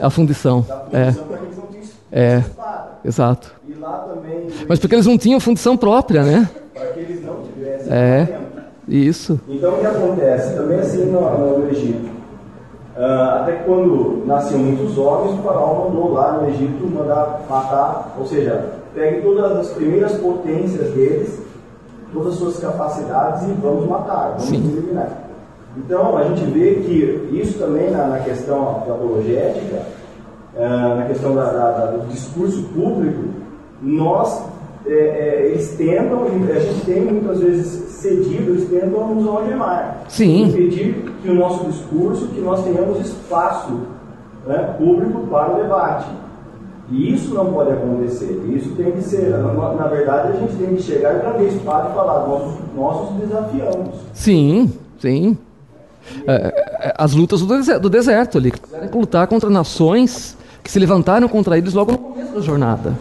[0.00, 0.64] a fundição.
[0.92, 1.14] É.
[2.12, 2.42] É.
[3.04, 3.59] Exato.
[3.80, 6.48] Também, Mas porque eles não tinham fundição própria, né?
[6.74, 7.92] Para que eles não tivessem.
[7.92, 8.38] É.
[8.86, 9.40] Isso.
[9.48, 10.54] Então o que acontece?
[10.54, 12.10] Também assim no, no Egito.
[12.96, 18.16] Uh, até que quando nasciam muitos homens, o faraó mandou lá no Egito mandar matar,
[18.18, 21.40] ou seja, pegue todas as primeiras potências deles,
[22.12, 24.72] todas as suas capacidades e vamos matar, vamos Sim.
[24.76, 25.30] eliminar.
[25.76, 29.82] Então, a gente vê que isso também na, na questão apologética,
[30.56, 33.39] uh, na questão da, da, da, do discurso público,
[33.82, 34.44] nós,
[34.86, 40.04] é, é, eles tentam, a gente tem muitas vezes cedido, eles tentam nos algemar.
[40.08, 40.44] Sim.
[40.44, 43.72] Impedir que o nosso discurso, que nós tenhamos espaço
[44.46, 46.06] né, público para o debate.
[46.90, 48.42] E isso não pode acontecer.
[48.48, 52.26] Isso tem que ser, na, verdade, a gente tem que chegar para espaço e falar,
[52.26, 53.94] nós, nós os desafiamos.
[54.12, 55.38] Sim, sim.
[56.26, 61.56] É, é, as lutas do deserto, ali, que lutar contra nações que se levantaram contra
[61.56, 62.94] eles logo no começo da jornada.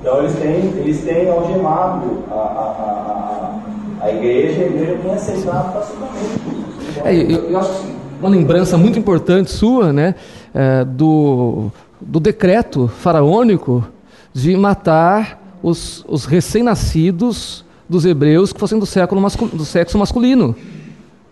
[0.00, 5.72] Então eles têm, eles têm algemado a, a, a, a igreja, a igreja tem aceitado
[5.72, 6.60] facilmente.
[7.04, 7.84] É, eu, eu acho
[8.20, 10.14] uma lembrança muito importante sua, né,
[10.54, 13.84] é, do, do decreto faraônico
[14.32, 19.20] de matar os, os recém-nascidos dos hebreus que fossem do, século
[19.52, 20.54] do sexo masculino.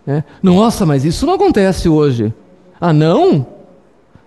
[0.05, 0.23] É.
[0.41, 2.33] Nossa, mas isso não acontece hoje.
[2.81, 3.45] Ah, não?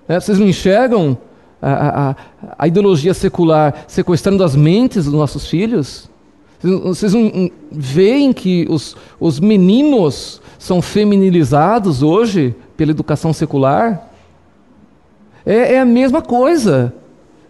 [0.09, 1.19] É, vocês não enxergam
[1.63, 2.17] a, a,
[2.59, 6.11] a, ideologia secular sequestrando as mentes dos nossos filhos?
[6.61, 14.09] Vocês não veem que os, os meninos são feminilizados hoje pela educação secular?
[15.47, 16.93] É, é, a mesma coisa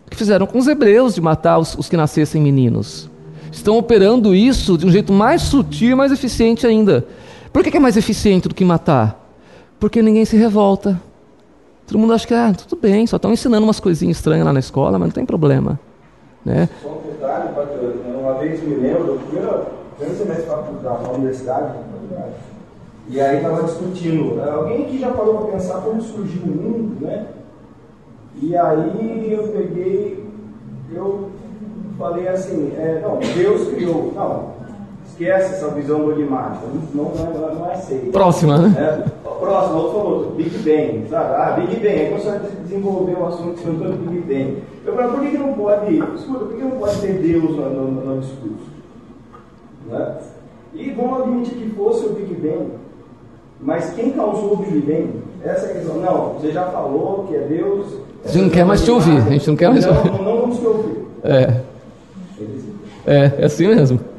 [0.09, 3.11] que fizeram com os hebreus de matar os, os que nascessem meninos.
[3.51, 7.07] Estão operando isso de um jeito mais sutil e mais eficiente ainda.
[7.53, 9.18] Por que é mais eficiente do que matar?
[9.79, 11.01] Porque ninguém se revolta.
[11.93, 14.61] Todo mundo acha que, ah, tudo bem, só estão ensinando umas coisinhas estranhas lá na
[14.61, 15.79] escola, mas não tem problema.
[16.43, 16.67] Né?
[16.83, 17.51] Só um detalhe,
[18.19, 19.67] uma vez me lembro, primeiro,
[19.99, 20.47] primeiro semestre
[20.83, 21.75] da universidade,
[23.11, 27.27] e aí estava discutindo, alguém aqui já parou para pensar como surgiu o mundo, né?
[28.41, 30.27] E aí eu peguei,
[30.95, 31.29] eu
[31.99, 34.52] falei assim, é, não, Deus criou, não,
[35.23, 38.11] esquece essa visão dogmática, não, não, não, é, não é aceita.
[38.11, 38.75] Próxima, né?
[38.79, 41.35] É, próximo, outro falou, Big Bang, sabe?
[41.35, 44.63] Ah, Big Bang, aí começou a desenvolver o assunto do Big Bang.
[44.85, 47.71] Eu falei, por que, que não pode, escuta, por que não pode ter Deus no,
[47.71, 48.73] no, no discurso?
[49.89, 50.17] Né?
[50.75, 52.71] E vamos admitir que fosse o Big Bang,
[53.61, 55.23] mas quem causou o Big Bang?
[55.45, 55.97] Essa é a questão.
[55.97, 57.87] Não, você já falou que é Deus.
[58.25, 60.11] A gente não quer mais te ouvir, a gente não quer mais te ouvir.
[60.11, 61.03] Não, não vamos te ouvir.
[61.25, 61.61] É.
[63.05, 64.12] É, é assim mesmo.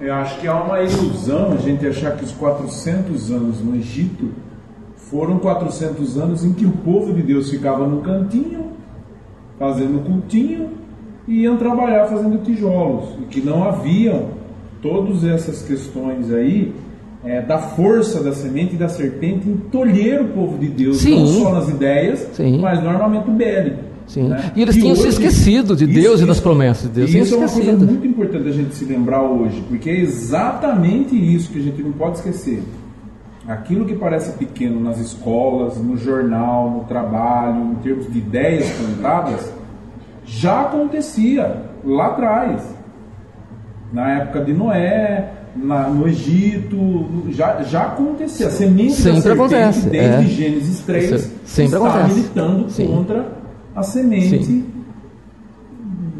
[0.00, 4.30] Eu acho que há uma ilusão a gente achar que os 400 anos no Egito
[4.96, 8.72] foram 400 anos em que o povo de Deus ficava no cantinho,
[9.58, 10.70] fazendo cultinho,
[11.26, 14.28] e iam trabalhar fazendo tijolos, e que não haviam
[14.80, 16.72] todas essas questões aí
[17.24, 21.18] é, da força da semente e da serpente em tolher o povo de Deus, Sim.
[21.18, 22.60] não só nas ideias, Sim.
[22.60, 23.87] mas no armamento bélico.
[24.08, 24.28] Sim.
[24.28, 24.52] Né?
[24.56, 27.10] E eles tinham hoje, se esquecido de Deus isso, e das promessas de Deus.
[27.14, 31.50] Isso é uma coisa muito importante a gente se lembrar hoje, porque é exatamente isso
[31.50, 32.62] que a gente não pode esquecer.
[33.46, 39.52] Aquilo que parece pequeno nas escolas, no jornal, no trabalho, em termos de ideias plantadas,
[40.24, 42.62] já acontecia lá atrás.
[43.90, 48.48] Na época de Noé, na, no Egito, já, já acontecia.
[48.48, 49.88] A semente Sempre da serpente, acontece.
[49.88, 50.28] desde é.
[50.28, 52.14] Gênesis 3, Sempre está acontece.
[52.14, 52.86] militando Sim.
[52.88, 53.37] contra
[53.78, 54.64] a semente Sim.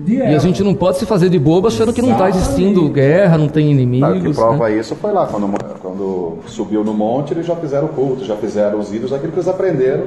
[0.05, 0.31] de ela.
[0.31, 3.37] E a gente não pode se fazer de bobo achando que não está existindo guerra,
[3.37, 4.17] não tem inimigos.
[4.19, 4.79] O que prova né?
[4.79, 5.49] isso foi lá, quando,
[5.81, 9.49] quando subiu no monte, eles já fizeram culto, já fizeram os ídolos, aquilo que eles
[9.49, 10.05] aprenderam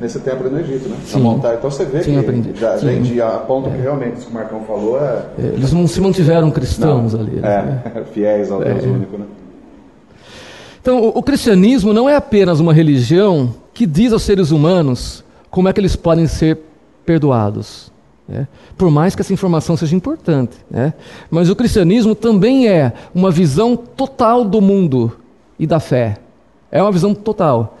[0.00, 0.96] nesse tempo no Egito, né?
[1.04, 1.20] Sim.
[1.20, 1.54] Montar.
[1.54, 2.52] Então você vê Sim, que aprendi.
[2.58, 3.72] já vem a ponto é.
[3.72, 5.26] que realmente isso que o Marcão falou é...
[5.38, 7.20] é eles não se mantiveram cristãos não.
[7.20, 7.36] ali.
[7.36, 7.82] Né?
[7.94, 8.88] É, fiéis ao Deus é.
[8.88, 9.26] único, né?
[10.80, 15.68] Então, o, o cristianismo não é apenas uma religião que diz aos seres humanos como
[15.68, 16.58] é que eles podem ser
[17.04, 17.92] perdoados.
[18.26, 18.48] Né?
[18.74, 20.56] Por mais que essa informação seja importante.
[20.70, 20.94] Né?
[21.30, 25.12] Mas o cristianismo também é uma visão total do mundo
[25.58, 26.16] e da fé.
[26.70, 27.78] É uma visão total.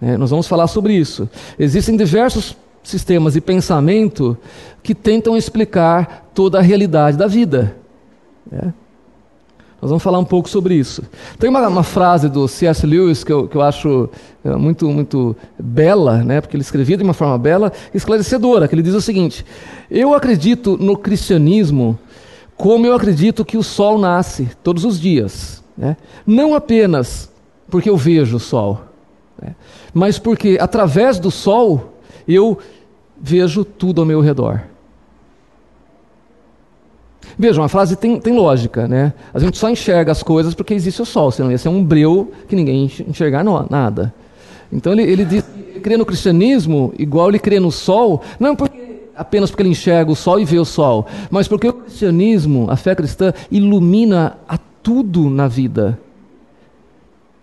[0.00, 0.16] Né?
[0.16, 1.28] Nós vamos falar sobre isso.
[1.58, 4.38] Existem diversos sistemas de pensamento
[4.80, 7.76] que tentam explicar toda a realidade da vida.
[8.48, 8.72] Né?
[9.80, 11.02] Nós vamos falar um pouco sobre isso.
[11.38, 12.86] Tem uma, uma frase do C.S.
[12.86, 14.10] Lewis que eu, que eu acho
[14.44, 18.74] é, muito, muito bela, né, porque ele escrevia de uma forma bela e esclarecedora, que
[18.74, 19.44] ele diz o seguinte:
[19.90, 21.98] Eu acredito no cristianismo
[22.56, 25.64] como eu acredito que o sol nasce todos os dias.
[25.76, 25.96] Né?
[26.26, 27.30] Não apenas
[27.70, 28.82] porque eu vejo o sol,
[29.40, 29.54] né?
[29.94, 31.94] mas porque através do sol
[32.28, 32.58] eu
[33.18, 34.60] vejo tudo ao meu redor.
[37.40, 39.14] Vejam, a frase tem, tem lógica, né?
[39.32, 42.30] A gente só enxerga as coisas porque existe o sol, senão ia ser um breu
[42.46, 44.12] que ninguém enxergar nada.
[44.70, 49.06] Então ele, ele, diz, ele crê no cristianismo igual ele crê no sol, não porque,
[49.16, 52.76] apenas porque ele enxerga o sol e vê o sol, mas porque o cristianismo, a
[52.76, 55.98] fé cristã, ilumina a tudo na vida.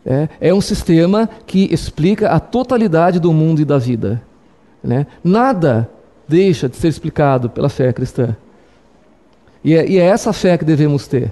[0.06, 4.22] É, é um sistema que explica a totalidade do mundo e da vida.
[4.84, 5.08] Né?
[5.24, 5.90] Nada
[6.28, 8.36] deixa de ser explicado pela fé cristã.
[9.64, 11.32] E é, e é essa fé que devemos ter.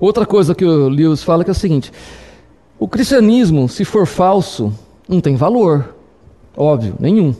[0.00, 1.92] Outra coisa que o Lewis fala é, é o seguinte:
[2.78, 4.72] o cristianismo, se for falso,
[5.08, 5.94] não tem valor.
[6.56, 7.34] Óbvio, nenhum.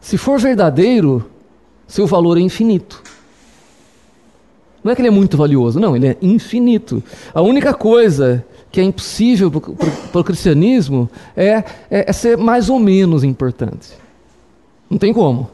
[0.00, 1.24] Se for verdadeiro,
[1.86, 3.02] seu valor é infinito.
[4.82, 7.02] Não é que ele é muito valioso, não, ele é infinito.
[7.34, 12.78] A única coisa que é impossível para o cristianismo é, é, é ser mais ou
[12.78, 13.90] menos importante.
[14.88, 15.50] Não tem como.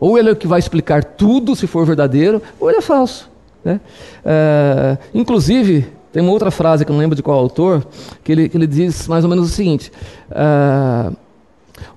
[0.00, 3.30] Ou ele é o que vai explicar tudo, se for verdadeiro, ou ele é falso.
[3.64, 3.80] Né?
[4.24, 7.86] É, inclusive, tem uma outra frase que eu não lembro de qual autor,
[8.22, 9.92] que ele, que ele diz mais ou menos o seguinte:
[10.30, 11.12] é,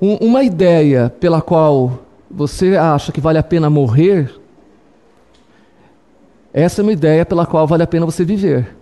[0.01, 1.99] um, uma ideia pela qual
[2.29, 4.33] você acha que vale a pena morrer,
[6.53, 8.75] essa é uma ideia pela qual vale a pena você viver.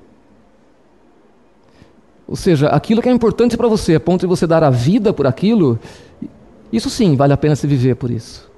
[2.27, 5.11] Ou seja, aquilo que é importante para você, a ponto de você dar a vida
[5.11, 5.79] por aquilo,
[6.71, 8.48] isso sim vale a pena se viver por isso.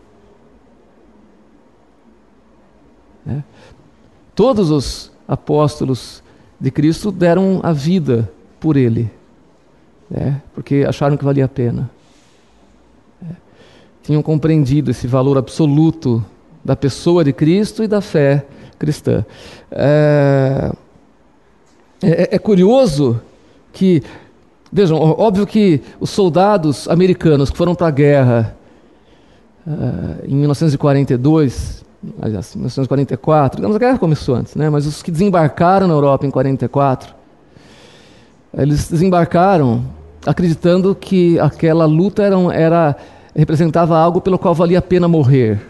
[3.25, 3.43] Né?
[4.35, 6.23] Todos os apóstolos
[6.59, 9.11] de Cristo deram a vida por ele,
[10.09, 10.41] né?
[10.53, 11.89] porque acharam que valia a pena.
[13.23, 13.33] É.
[14.03, 16.23] Tinham compreendido esse valor absoluto
[16.63, 18.45] da pessoa de Cristo e da fé
[18.77, 19.25] cristã.
[19.71, 20.71] É,
[22.03, 23.21] é, é curioso
[23.71, 24.01] que,
[24.71, 28.55] vejam, óbvio que os soldados americanos que foram para a guerra
[29.65, 31.85] uh, em 1942
[32.21, 34.69] aliás, 1944, digamos, a guerra começou antes, né?
[34.69, 37.13] mas os que desembarcaram na Europa em 44,
[38.57, 39.85] eles desembarcaram
[40.25, 42.97] acreditando que aquela luta era, era
[43.35, 45.61] representava algo pelo qual valia a pena morrer.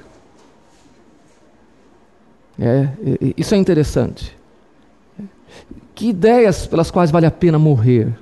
[2.60, 2.90] É,
[3.38, 4.36] isso é interessante.
[5.96, 8.14] Que ideias pelas quais vale a pena morrer?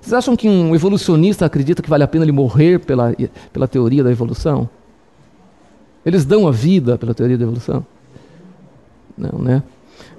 [0.00, 3.14] Vocês acham que um evolucionista acredita que vale a pena ele morrer pela,
[3.52, 4.68] pela teoria da evolução?
[6.04, 7.84] Eles dão a vida pela teoria da evolução?
[9.16, 9.62] Não, né?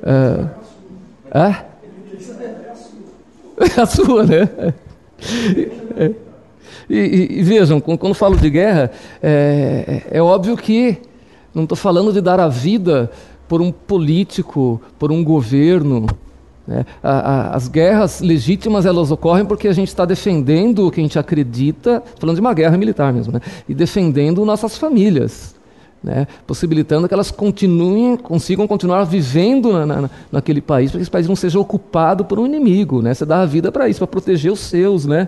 [0.01, 0.49] Uh,
[1.31, 1.65] ah?
[3.81, 4.49] a sua, né?
[5.97, 6.11] É.
[6.89, 10.97] E, e, e, vejam, quando falo de guerra, é, é, é óbvio que
[11.53, 13.09] não estou falando de dar a vida
[13.47, 16.05] por um político, por um governo.
[16.67, 16.85] Né?
[17.01, 21.03] A, a, as guerras legítimas elas ocorrem porque a gente está defendendo o que a
[21.03, 23.39] gente acredita, falando de uma guerra militar mesmo, né?
[23.67, 25.54] e defendendo nossas famílias
[26.05, 31.11] né, possibilitando que elas continuem, consigam continuar vivendo na, na, naquele país, para que esse
[31.11, 33.01] país não seja ocupado por um inimigo.
[33.01, 33.13] Né?
[33.13, 35.05] Você dá a vida para isso, para proteger os seus.
[35.07, 35.27] Né?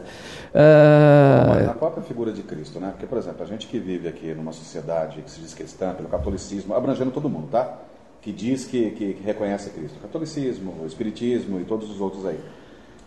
[0.53, 1.63] É...
[1.65, 2.91] Na própria figura de Cristo, né?
[2.91, 6.07] porque, por exemplo, a gente que vive aqui numa sociedade que se diz cristã, pelo
[6.07, 7.80] catolicismo, abrangendo todo mundo, tá?
[8.21, 12.39] que diz que, que, que reconhece Cristo, catolicismo, espiritismo e todos os outros aí.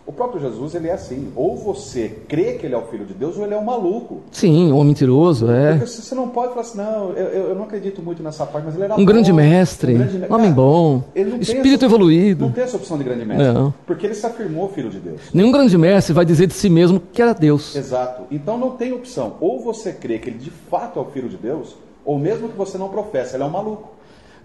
[0.05, 1.31] O próprio Jesus, ele é assim.
[1.35, 4.21] Ou você crê que ele é o filho de Deus, ou ele é um maluco.
[4.31, 5.77] Sim, um mentiroso, é.
[5.77, 8.75] Porque você não pode falar assim, não, eu, eu não acredito muito nessa parte, mas
[8.75, 10.15] ele era um bom, grande mestre, um grande...
[10.15, 11.03] homem Cara, bom,
[11.39, 12.45] espírito essa, evoluído.
[12.45, 13.47] Não tem essa opção de grande mestre.
[13.47, 13.73] Não.
[13.85, 15.21] Porque ele se afirmou filho de Deus.
[15.33, 17.75] Nenhum grande mestre vai dizer de si mesmo que era Deus.
[17.75, 18.23] Exato.
[18.31, 19.37] Então não tem opção.
[19.39, 22.57] Ou você crê que ele de fato é o filho de Deus, ou mesmo que
[22.57, 23.91] você não professa, ele é um maluco.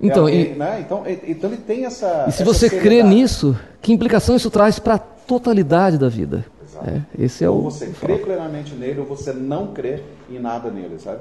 [0.01, 0.81] Então, é alguém, e, né?
[0.85, 2.27] então, então ele tem essa.
[2.29, 6.45] E se essa você crê nisso, que implicação isso traz para totalidade da vida.
[6.85, 10.71] É, esse é ou o, você crê plenamente nele, ou você não crê em nada
[10.71, 11.21] nele, sabe?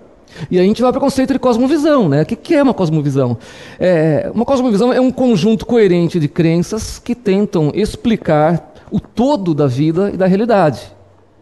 [0.50, 2.24] E a gente vai para o conceito de cosmovisão, né?
[2.24, 3.38] O que é uma cosmovisão?
[3.80, 9.68] É, uma cosmovisão é um conjunto coerente de crenças que tentam explicar o todo da
[9.68, 10.82] vida e da realidade.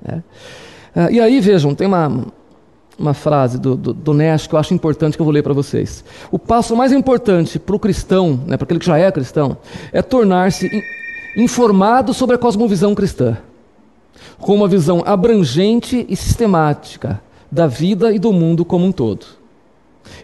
[0.02, 0.24] Né?
[0.96, 2.26] É, e aí, vejam, tem uma,
[3.00, 5.54] uma frase do, do, do Nash que eu acho importante que eu vou ler para
[5.54, 6.04] vocês.
[6.30, 9.58] O passo mais importante para o cristão, né, para aquele que já é cristão,
[9.92, 10.70] é tornar-se
[11.36, 13.38] informado sobre a cosmovisão cristã.
[14.40, 17.22] com uma visão abrangente e sistemática
[17.52, 19.26] da vida e do mundo como um todo.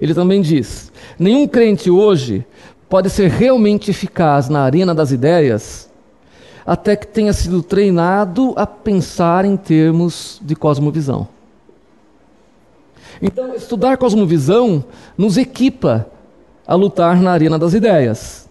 [0.02, 2.46] Ele também diz: nenhum crente hoje
[2.90, 5.90] pode ser realmente eficaz na arena das ideias
[6.66, 11.28] até que tenha sido treinado a pensar em termos de cosmovisão.
[13.22, 14.84] Então, estudar cosmovisão
[15.18, 16.08] nos equipa
[16.68, 18.49] a lutar na arena das ideias.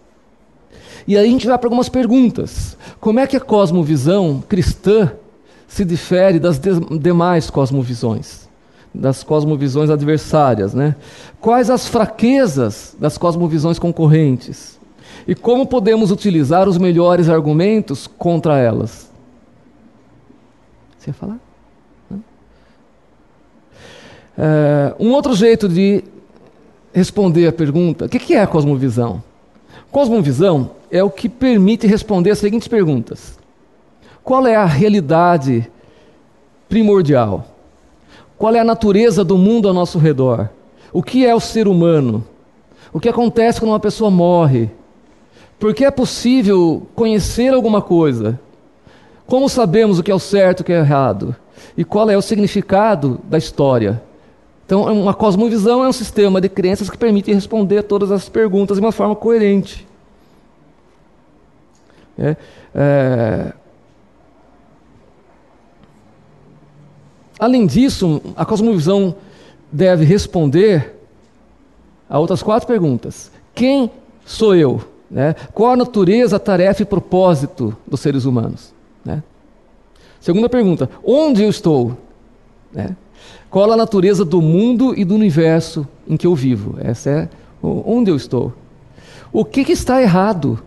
[1.09, 2.77] E aí a gente vai para algumas perguntas.
[2.99, 5.11] Como é que a cosmovisão cristã
[5.67, 8.47] se difere das de demais cosmovisões?
[8.93, 10.95] Das cosmovisões adversárias, né?
[11.41, 14.79] Quais as fraquezas das cosmovisões concorrentes?
[15.27, 19.09] E como podemos utilizar os melhores argumentos contra elas?
[20.99, 21.39] Você ia falar?
[24.37, 26.03] É, um outro jeito de
[26.93, 29.23] responder a pergunta: o que é a cosmovisão?
[29.91, 33.37] Cosmovisão é o que permite responder as seguintes perguntas:
[34.23, 35.69] Qual é a realidade
[36.67, 37.45] primordial?
[38.37, 40.49] Qual é a natureza do mundo ao nosso redor?
[40.93, 42.23] O que é o ser humano?
[42.93, 44.69] O que acontece quando uma pessoa morre?
[45.59, 48.39] Por que é possível conhecer alguma coisa?
[49.27, 51.35] Como sabemos o que é o certo e o que é errado?
[51.77, 54.01] E qual é o significado da história?
[54.69, 58.77] Então, uma cosmovisão é um sistema de crenças que permite responder a todas as perguntas
[58.77, 59.87] de uma forma coerente.
[62.15, 62.35] É,
[62.75, 63.53] é...
[67.39, 69.15] Além disso, a cosmovisão
[69.71, 70.95] deve responder
[72.07, 73.89] a outras quatro perguntas: Quem
[74.23, 74.83] sou eu?
[75.09, 75.33] Né?
[75.51, 78.71] Qual a natureza, tarefa e propósito dos seres humanos?
[79.03, 79.23] Né?
[80.19, 81.97] Segunda pergunta: Onde eu estou?
[82.71, 82.95] Né?
[83.49, 86.75] Qual a natureza do mundo e do universo em que eu vivo?
[86.79, 87.29] Essa é
[87.61, 88.53] onde eu estou.
[89.31, 90.59] O que, que está errado?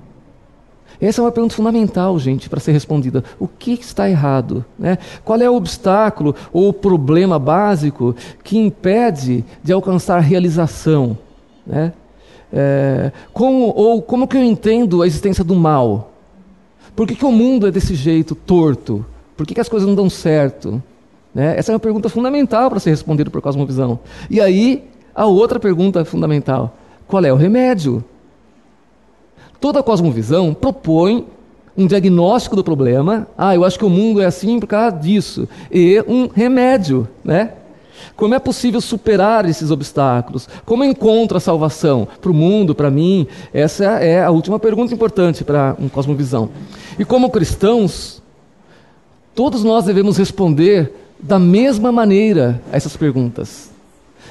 [1.00, 3.24] Essa é uma pergunta fundamental, gente, para ser respondida.
[3.38, 4.64] O que está errado?
[4.78, 4.98] Né?
[5.24, 8.14] Qual é o obstáculo ou o problema básico
[8.44, 11.18] que impede de alcançar realização?
[11.66, 11.92] Né?
[12.52, 16.12] É, como, ou como que eu entendo a existência do mal?
[16.94, 19.04] Por que, que o mundo é desse jeito, torto?
[19.36, 20.82] Por que, que as coisas não dão certo?
[21.34, 21.56] Né?
[21.56, 23.98] Essa é uma pergunta fundamental para ser respondida por cosmovisão.
[24.28, 26.76] E aí, a outra pergunta fundamental:
[27.06, 28.04] qual é o remédio?
[29.60, 31.26] Toda cosmovisão propõe
[31.76, 33.26] um diagnóstico do problema.
[33.36, 35.48] Ah, eu acho que o mundo é assim por causa disso.
[35.70, 37.52] E um remédio, né?
[38.16, 40.48] Como é possível superar esses obstáculos?
[40.66, 43.26] Como eu encontro a salvação para o mundo, para mim?
[43.54, 46.50] Essa é a última pergunta importante para um cosmovisão.
[46.98, 48.22] E como cristãos,
[49.34, 53.70] todos nós devemos responder da mesma maneira a essas perguntas.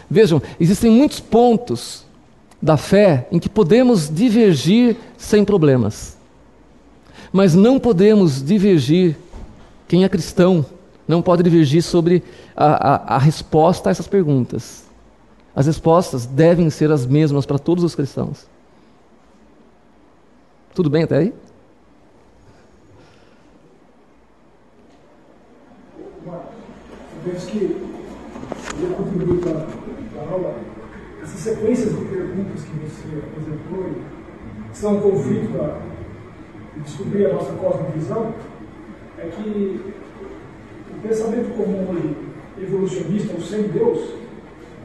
[0.10, 2.06] Vejam, existem muitos pontos
[2.62, 6.18] da fé em que podemos divergir sem problemas.
[7.32, 9.16] Mas não podemos divergir,
[9.88, 10.66] quem é cristão
[11.08, 12.24] não pode divergir sobre
[12.56, 14.84] a, a, a resposta a essas perguntas.
[15.56, 18.46] As respostas devem ser as mesmas para todos os cristãos.
[20.74, 21.34] Tudo bem até aí?
[27.24, 27.78] Penso que
[28.82, 30.56] eu contribuí para a aula.
[31.22, 33.92] Essas sequências de perguntas que você apresentou
[34.74, 35.78] são um conflito para
[36.84, 38.34] descobrir a nossa cosmovisão,
[39.20, 39.94] é que
[40.98, 42.16] o pensamento comum
[42.60, 44.14] evolucionista, o sem Deus,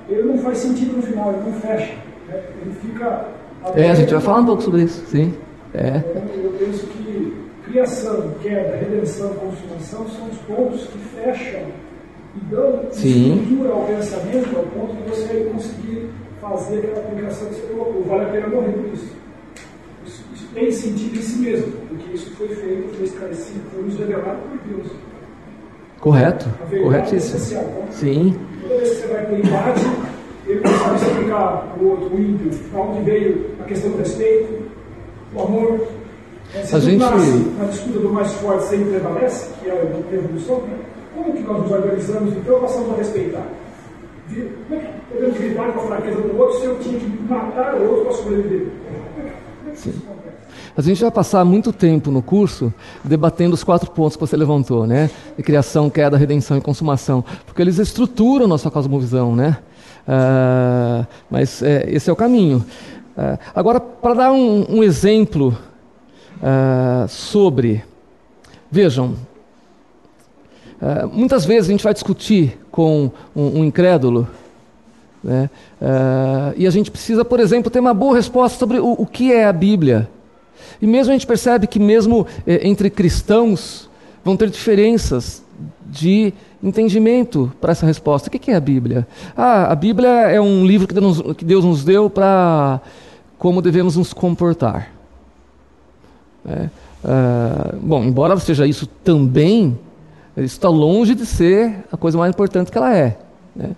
[0.08, 1.94] ele não faz sentido no final, ele não fecha.
[2.28, 2.42] Né?
[2.60, 3.28] Ele fica.
[3.74, 5.34] É, a gente vai falar um pouco sobre isso, sim.
[5.74, 5.98] É.
[5.98, 11.62] Então, eu penso que criação, queda, redenção, consumação são os pontos que fecham
[12.36, 13.36] e dão Sim.
[13.36, 16.10] estrutura ao pensamento ao ponto de você conseguir
[16.40, 18.04] fazer aquela aplicação que você colocou.
[18.04, 19.12] Vale a pena morrer por isso.
[20.06, 23.98] Isso, isso tem sentido em si mesmo, porque isso foi feito, foi esclarecido, foi nos
[23.98, 24.92] revelado por Deus.
[26.00, 27.36] Correto, é corretíssimo.
[27.36, 27.92] Essencial, tá?
[27.92, 28.36] Sim.
[28.62, 29.80] Toda vez que você vai para o embate,
[30.46, 34.62] ele sabe explicar para o outro, o ímpio, para onde veio a questão do respeito,
[35.34, 35.86] o amor.
[36.54, 36.98] É, se a gente...
[36.98, 40.78] nasce na disputa do mais forte sempre prevalece, que é o evolução, né?
[41.16, 43.46] Como que nós nos organizamos então passamos a respeitar?
[44.28, 47.74] Como é que podemos lidar com a fraqueza do outro se eu tinha que matar
[47.76, 48.66] o outro para sobreviver?
[49.74, 49.94] Sim.
[50.76, 54.86] A gente vai passar muito tempo no curso debatendo os quatro pontos que você levantou,
[54.86, 55.10] né?
[55.36, 59.56] De criação, queda, redenção e consumação, porque eles estruturam nossa cosmovisão, né?
[60.06, 62.58] Uh, mas é, esse é o caminho.
[63.16, 65.56] Uh, agora, para dar um, um exemplo
[66.36, 67.82] uh, sobre,
[68.70, 69.14] vejam,
[70.80, 74.28] Uh, muitas vezes a gente vai discutir com um, um incrédulo
[75.24, 75.50] né?
[75.80, 79.32] uh, e a gente precisa, por exemplo, ter uma boa resposta sobre o, o que
[79.32, 80.08] é a Bíblia.
[80.80, 83.88] E mesmo a gente percebe que, mesmo eh, entre cristãos,
[84.24, 85.42] vão ter diferenças
[85.86, 88.28] de entendimento para essa resposta.
[88.28, 89.06] O que é a Bíblia?
[89.36, 90.86] Ah, a Bíblia é um livro
[91.34, 92.80] que Deus nos deu para
[93.38, 94.90] como devemos nos comportar.
[96.48, 96.68] É,
[97.04, 99.78] uh, bom, embora seja isso também,
[100.36, 103.16] está longe de ser a coisa mais importante que ela é.
[103.54, 103.70] Né?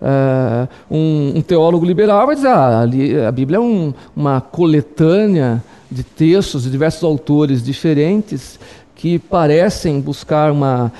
[0.00, 2.82] Uh, um, um, teólogo liberal vai dizer ah,
[3.26, 5.60] a Bíblia é um, uma coletânea
[5.90, 8.60] de textos de diversos autores diferentes
[8.94, 10.92] que parecem buscar uma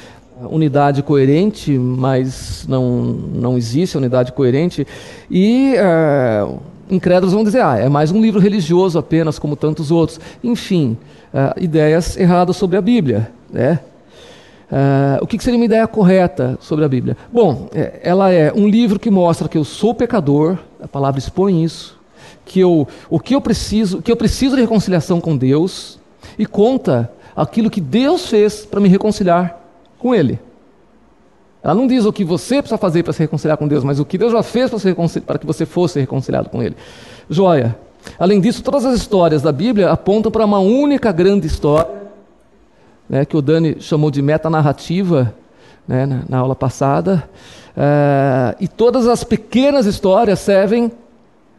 [0.51, 4.87] unidade coerente, mas não, não existe unidade coerente.
[5.31, 6.59] E uh,
[6.91, 10.21] incrédulos vão dizer, ah, é mais um livro religioso apenas, como tantos outros.
[10.43, 10.97] Enfim,
[11.35, 13.31] uh, ideias erradas sobre a Bíblia.
[13.51, 13.81] Né?
[14.71, 17.17] Uh, o que, seria uma ideia correta sobre a Bíblia?
[17.33, 21.65] Bom, é, ela é um livro que mostra que eu sou pecador, a palavra expõe
[21.65, 21.99] isso,
[22.45, 25.99] que eu, o que eu preciso, que eu preciso de reconciliação com Deus
[26.39, 29.59] e conta aquilo que Deus fez para me reconciliar
[29.99, 30.39] com Ele.
[31.63, 34.05] Ela não diz o que você precisa fazer para se reconciliar com Deus, mas o
[34.05, 34.71] que Deus já fez
[35.27, 36.77] para que você fosse reconciliado com Ele.
[37.29, 37.77] Joia.
[38.19, 41.98] Além disso, todas as histórias da Bíblia apontam para uma única grande história
[43.09, 45.35] né, que o Dani chamou de metanarrativa
[45.87, 47.29] né, na, na aula passada.
[47.77, 50.93] Uh, e todas as pequenas histórias servem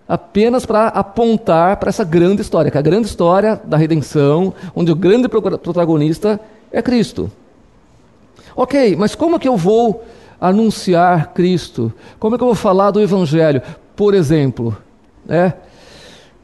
[0.07, 4.91] apenas para apontar para essa grande história, que é a grande história da redenção, onde
[4.91, 6.39] o grande protagonista
[6.71, 7.31] é Cristo.
[8.55, 10.03] Ok, mas como que eu vou
[10.41, 11.93] anunciar Cristo?
[12.19, 13.61] Como é que eu vou falar do Evangelho?
[13.95, 14.75] Por exemplo,
[15.25, 15.53] né?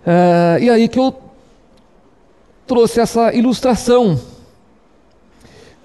[0.05, 1.13] Uh, e aí que eu
[2.67, 4.19] trouxe essa ilustração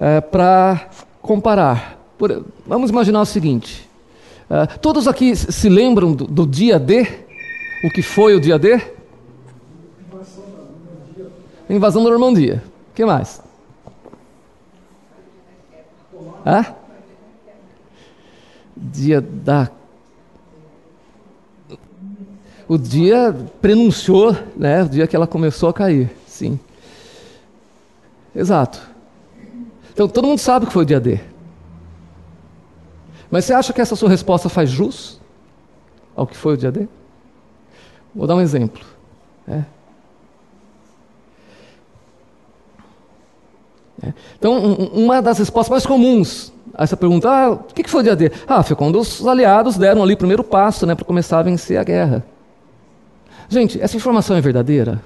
[0.01, 0.89] é, para
[1.21, 1.99] comparar.
[2.17, 3.89] Por, vamos imaginar o seguinte:
[4.49, 7.07] é, todos aqui se lembram do, do, dia D?
[7.85, 8.81] O que foi o dia D?
[11.69, 12.63] Invasão da Normandia.
[12.91, 13.41] O que mais?
[16.45, 16.67] Hã?
[18.77, 19.71] Dia da.
[22.67, 24.83] O dia prenunciou, né?
[24.83, 26.11] O dia que ela começou a cair.
[26.27, 26.59] Sim.
[28.35, 28.91] Exato.
[29.93, 31.21] Então todo mundo sabe que foi o dia D.
[33.31, 35.21] Mas você acha que essa sua resposta faz jus
[36.17, 36.89] ao que foi o dia D?
[38.15, 38.85] Vou dar um exemplo.
[39.47, 39.63] É.
[44.03, 44.15] É.
[44.39, 48.03] Então, um, uma das respostas mais comuns a essa pergunta, ah, o que foi o
[48.03, 48.33] dia D?
[48.47, 51.79] Ah, foi quando os aliados deram ali o primeiro passo né, para começar a vencer
[51.79, 52.25] a guerra.
[53.49, 55.03] Gente, essa informação é verdadeira?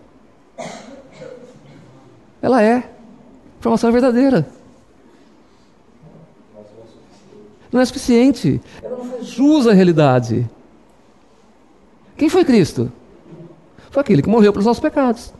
[2.40, 2.76] Ela é.
[2.76, 4.46] A informação é verdadeira.
[7.74, 8.60] Não é suficiente.
[8.80, 10.48] Ela não faz jus à realidade.
[12.16, 12.90] Quem foi Cristo?
[13.90, 15.34] Foi aquele que morreu pelos nossos pecados.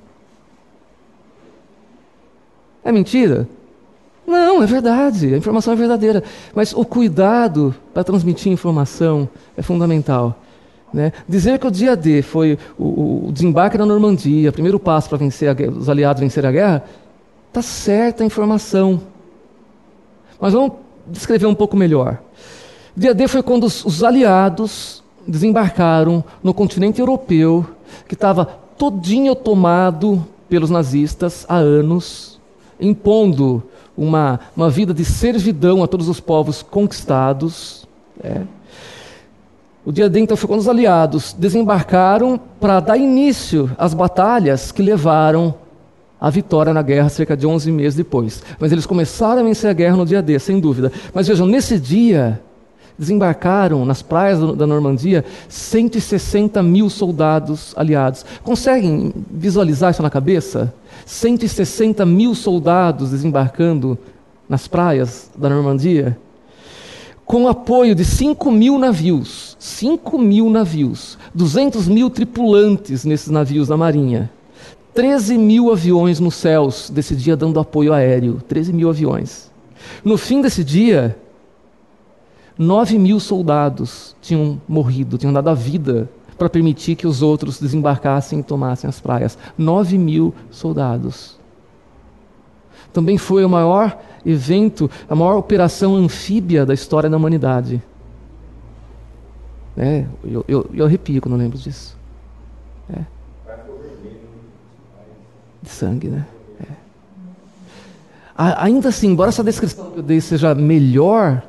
[2.83, 3.49] É mentira?
[4.27, 5.33] Não, é verdade.
[5.33, 6.25] A informação é verdadeira.
[6.53, 10.37] Mas o cuidado para transmitir informação é fundamental.
[10.93, 11.13] Né?
[11.29, 15.49] Dizer que o dia D foi o, o desembarque na Normandia, primeiro passo para vencer
[15.49, 16.85] a, os aliados vencer a guerra,
[17.49, 19.01] está certa a informação.
[20.41, 22.19] Mas vamos descrever um pouco melhor.
[22.97, 27.67] Dia D foi quando os, os aliados desembarcaram no continente europeu,
[28.07, 28.45] que estava
[28.77, 32.41] todinho tomado pelos nazistas há anos,
[32.79, 33.63] impondo
[33.97, 37.87] uma, uma vida de servidão a todos os povos conquistados.
[38.23, 38.43] É.
[39.85, 44.83] O dia D então foi quando os aliados desembarcaram para dar início às batalhas que
[44.83, 45.55] levaram
[46.25, 48.43] a vitória na guerra cerca de 11 meses depois.
[48.59, 50.91] Mas eles começaram a vencer a guerra no dia D, sem dúvida.
[51.13, 52.41] Mas vejam, nesse dia,
[52.99, 58.25] desembarcaram nas praias da Normandia 160 mil soldados aliados.
[58.43, 60.73] Conseguem visualizar isso na cabeça?
[61.05, 63.99] 160 mil soldados desembarcando
[64.49, 66.17] nas praias da Normandia?
[67.27, 73.77] Com apoio de 5 mil navios, 5 mil navios, 200 mil tripulantes nesses navios da
[73.77, 74.31] Marinha.
[74.95, 78.41] 13 mil aviões nos céus desse dia dando apoio aéreo.
[78.49, 79.51] 13 mil aviões.
[80.05, 81.19] No fim desse dia,
[82.57, 88.39] 9 mil soldados tinham morrido, tinham dado a vida para permitir que os outros desembarcassem
[88.39, 89.37] e tomassem as praias.
[89.59, 91.39] 9 mil soldados.
[92.93, 97.83] Também foi o maior evento, a maior operação anfíbia da história da humanidade.
[99.77, 101.97] É, eu, eu, eu arrepio quando lembro disso.
[102.89, 103.15] É
[105.65, 106.27] de sangue, né?
[106.61, 106.67] É.
[108.37, 111.43] Ainda assim, embora essa descrição que eu dei seja melhor,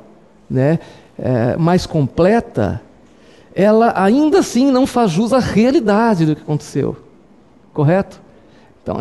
[0.48, 0.78] né,
[1.18, 2.80] é, mais completa,
[3.54, 6.96] ela ainda assim não faz jus à realidade do que aconteceu.
[7.72, 8.20] Correto?
[8.82, 8.96] Então,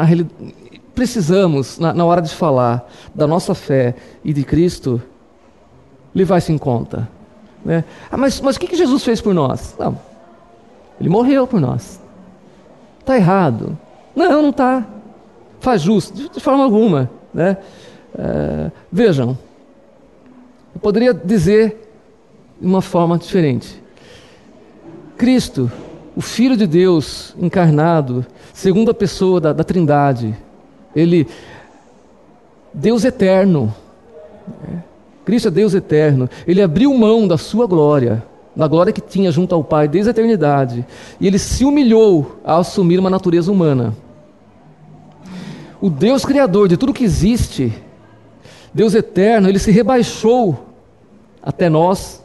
[0.93, 5.01] precisamos, na, na hora de falar da nossa fé e de Cristo,
[6.13, 7.07] levar isso em conta.
[7.63, 7.83] Né?
[8.11, 9.75] Ah, mas, mas o que, que Jesus fez por nós?
[9.79, 9.97] Não,
[10.99, 11.99] ele morreu por nós.
[12.99, 13.77] Está errado.
[14.15, 14.85] Não, não está.
[15.65, 17.09] Faz justo, de, forma alguma.
[17.33, 17.57] Né?
[18.15, 19.35] É, vejam,
[20.75, 21.89] eu poderia dizer
[22.61, 23.81] de uma forma diferente.
[25.17, 25.71] Cristo,
[26.15, 30.37] o Filho de Deus encarnado, segunda pessoa da, da Trindade,
[30.95, 31.27] ele,
[32.71, 33.73] Deus eterno,
[34.61, 34.83] né?
[35.25, 38.23] Cristo é Deus eterno, ele abriu mão da sua glória,
[38.55, 40.85] da glória que tinha junto ao Pai desde a eternidade,
[41.19, 43.95] e ele se humilhou a assumir uma natureza humana.
[45.85, 47.71] O Deus Criador de tudo que existe,
[48.73, 50.65] Deus eterno, ele se rebaixou
[51.43, 52.23] até nós,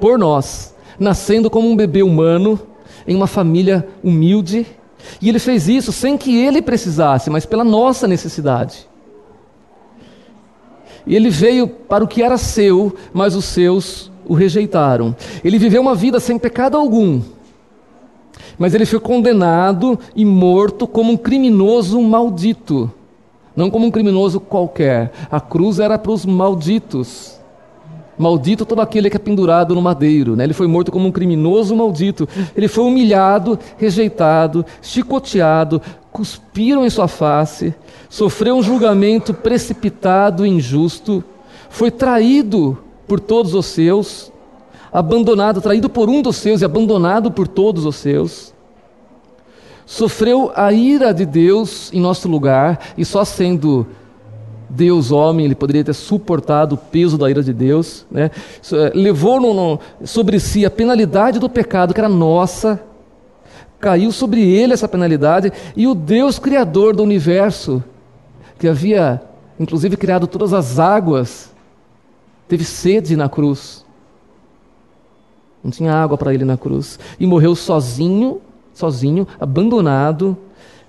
[0.00, 2.58] por nós, nascendo como um bebê humano,
[3.06, 4.66] em uma família humilde,
[5.20, 8.88] e ele fez isso sem que ele precisasse, mas pela nossa necessidade.
[11.06, 15.14] E ele veio para o que era seu, mas os seus o rejeitaram.
[15.44, 17.20] Ele viveu uma vida sem pecado algum,
[18.58, 22.90] mas ele foi condenado e morto como um criminoso maldito,
[23.54, 25.12] não como um criminoso qualquer.
[25.30, 27.40] A cruz era para os malditos.
[28.18, 30.36] Maldito todo aquele que é pendurado no madeiro.
[30.36, 30.44] Né?
[30.44, 32.28] Ele foi morto como um criminoso maldito.
[32.56, 35.80] Ele foi humilhado, rejeitado, chicoteado,
[36.12, 37.74] cuspiram em sua face,
[38.08, 41.24] sofreu um julgamento precipitado e injusto,
[41.70, 42.78] foi traído
[43.08, 44.31] por todos os seus,
[44.92, 48.52] abandonado, traído por um dos seus e abandonado por todos os seus.
[49.86, 53.86] Sofreu a ira de Deus em nosso lugar e só sendo
[54.68, 58.30] Deus homem, ele poderia ter suportado o peso da ira de Deus, né?
[58.72, 62.82] Eh, levou no, no, sobre si a penalidade do pecado que era nossa,
[63.78, 67.84] caiu sobre ele essa penalidade, e o Deus Criador do universo,
[68.58, 69.20] que havia
[69.58, 71.50] inclusive criado todas as águas,
[72.48, 73.81] teve sede na cruz.
[75.62, 76.98] Não tinha água para ele na cruz.
[77.18, 78.40] E morreu sozinho,
[78.74, 80.36] sozinho, abandonado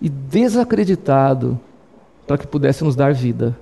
[0.01, 1.59] e desacreditado
[2.25, 3.57] para que pudesse nos dar vida.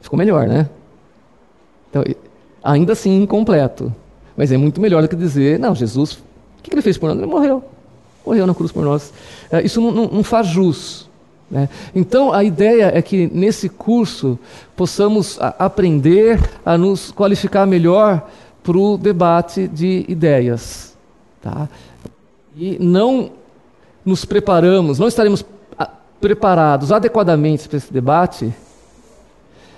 [0.00, 0.68] Ficou melhor, né?
[1.88, 2.02] Então,
[2.62, 3.94] ainda assim incompleto.
[4.36, 6.22] Mas é muito melhor do que dizer, não, Jesus
[6.58, 7.18] o que ele fez por nós?
[7.18, 7.62] Ele morreu.
[8.24, 9.12] Morreu na cruz por nós.
[9.50, 11.10] É, isso não, não, não faz jus.
[11.50, 11.68] Né?
[11.94, 14.38] Então, a ideia é que nesse curso
[14.74, 18.26] possamos aprender a nos qualificar melhor
[18.64, 20.96] para o debate de ideias.
[21.40, 21.68] Tá?
[22.56, 23.30] E não
[24.04, 25.44] nos preparamos, não estaremos
[26.20, 28.52] preparados adequadamente para esse debate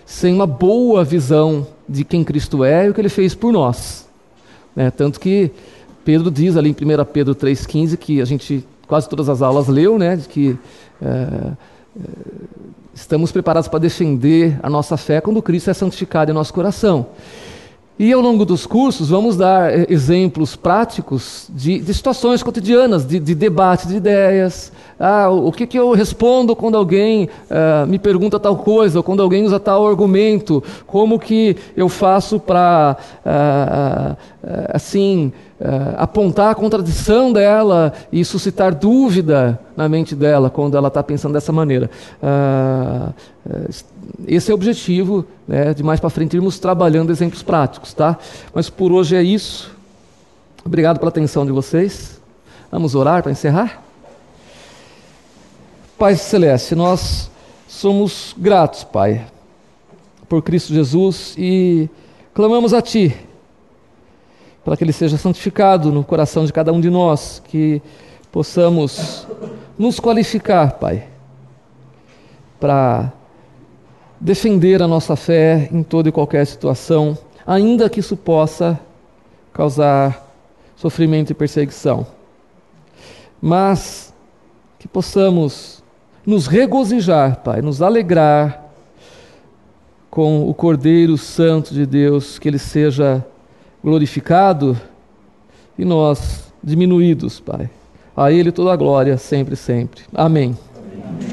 [0.06, 4.08] sem uma boa visão de quem Cristo é e o que ele fez por nós.
[4.74, 4.90] Né?
[4.92, 5.50] Tanto que
[6.04, 9.98] Pedro diz ali em 1 Pedro 3,15 que a gente quase todas as aulas leu,
[9.98, 10.14] né?
[10.14, 10.56] De que
[11.02, 11.52] é,
[12.94, 17.06] estamos preparados para defender a nossa fé quando Cristo é santificado em nosso coração.
[17.98, 23.18] E ao longo dos cursos vamos dar eh, exemplos práticos de, de situações cotidianas, de,
[23.18, 24.70] de, debate de ideias.
[24.98, 29.22] Ah, o, que, que eu respondo quando alguém uh, me pergunta tal coisa, ou quando
[29.22, 30.62] alguém usa tal argumento?
[30.86, 35.32] Como que eu faço para, uh, uh, assim,
[35.96, 41.50] apontar a contradição dela e suscitar dúvida na mente dela quando ela está pensando dessa
[41.50, 41.90] maneira?
[44.26, 48.18] esse é o objetivo, né, de mais para frente irmos trabalhando exemplos práticos, tá?
[48.54, 49.74] Mas por hoje é isso.
[50.64, 52.20] Obrigado pela atenção de vocês.
[52.70, 53.85] Vamos orar para encerrar?
[55.98, 57.30] Pai Celeste, nós
[57.66, 59.26] somos gratos, Pai,
[60.28, 61.88] por Cristo Jesus e
[62.34, 63.16] clamamos a Ti
[64.66, 67.80] para que Ele seja santificado no coração de cada um de nós, que
[68.32, 69.24] possamos
[69.78, 71.06] nos qualificar, Pai,
[72.58, 73.12] para
[74.20, 77.16] defender a nossa fé em toda e qualquer situação,
[77.46, 78.78] ainda que isso possa
[79.52, 80.28] causar
[80.74, 82.04] sofrimento e perseguição.
[83.40, 84.12] Mas
[84.80, 85.75] que possamos
[86.26, 88.64] nos regozijar, Pai, nos alegrar
[90.10, 93.24] com o Cordeiro Santo de Deus, que ele seja
[93.84, 94.76] glorificado
[95.78, 97.70] e nós diminuídos, Pai.
[98.16, 100.02] A ele toda a glória, sempre, sempre.
[100.14, 100.56] Amém.
[100.76, 101.25] Amém.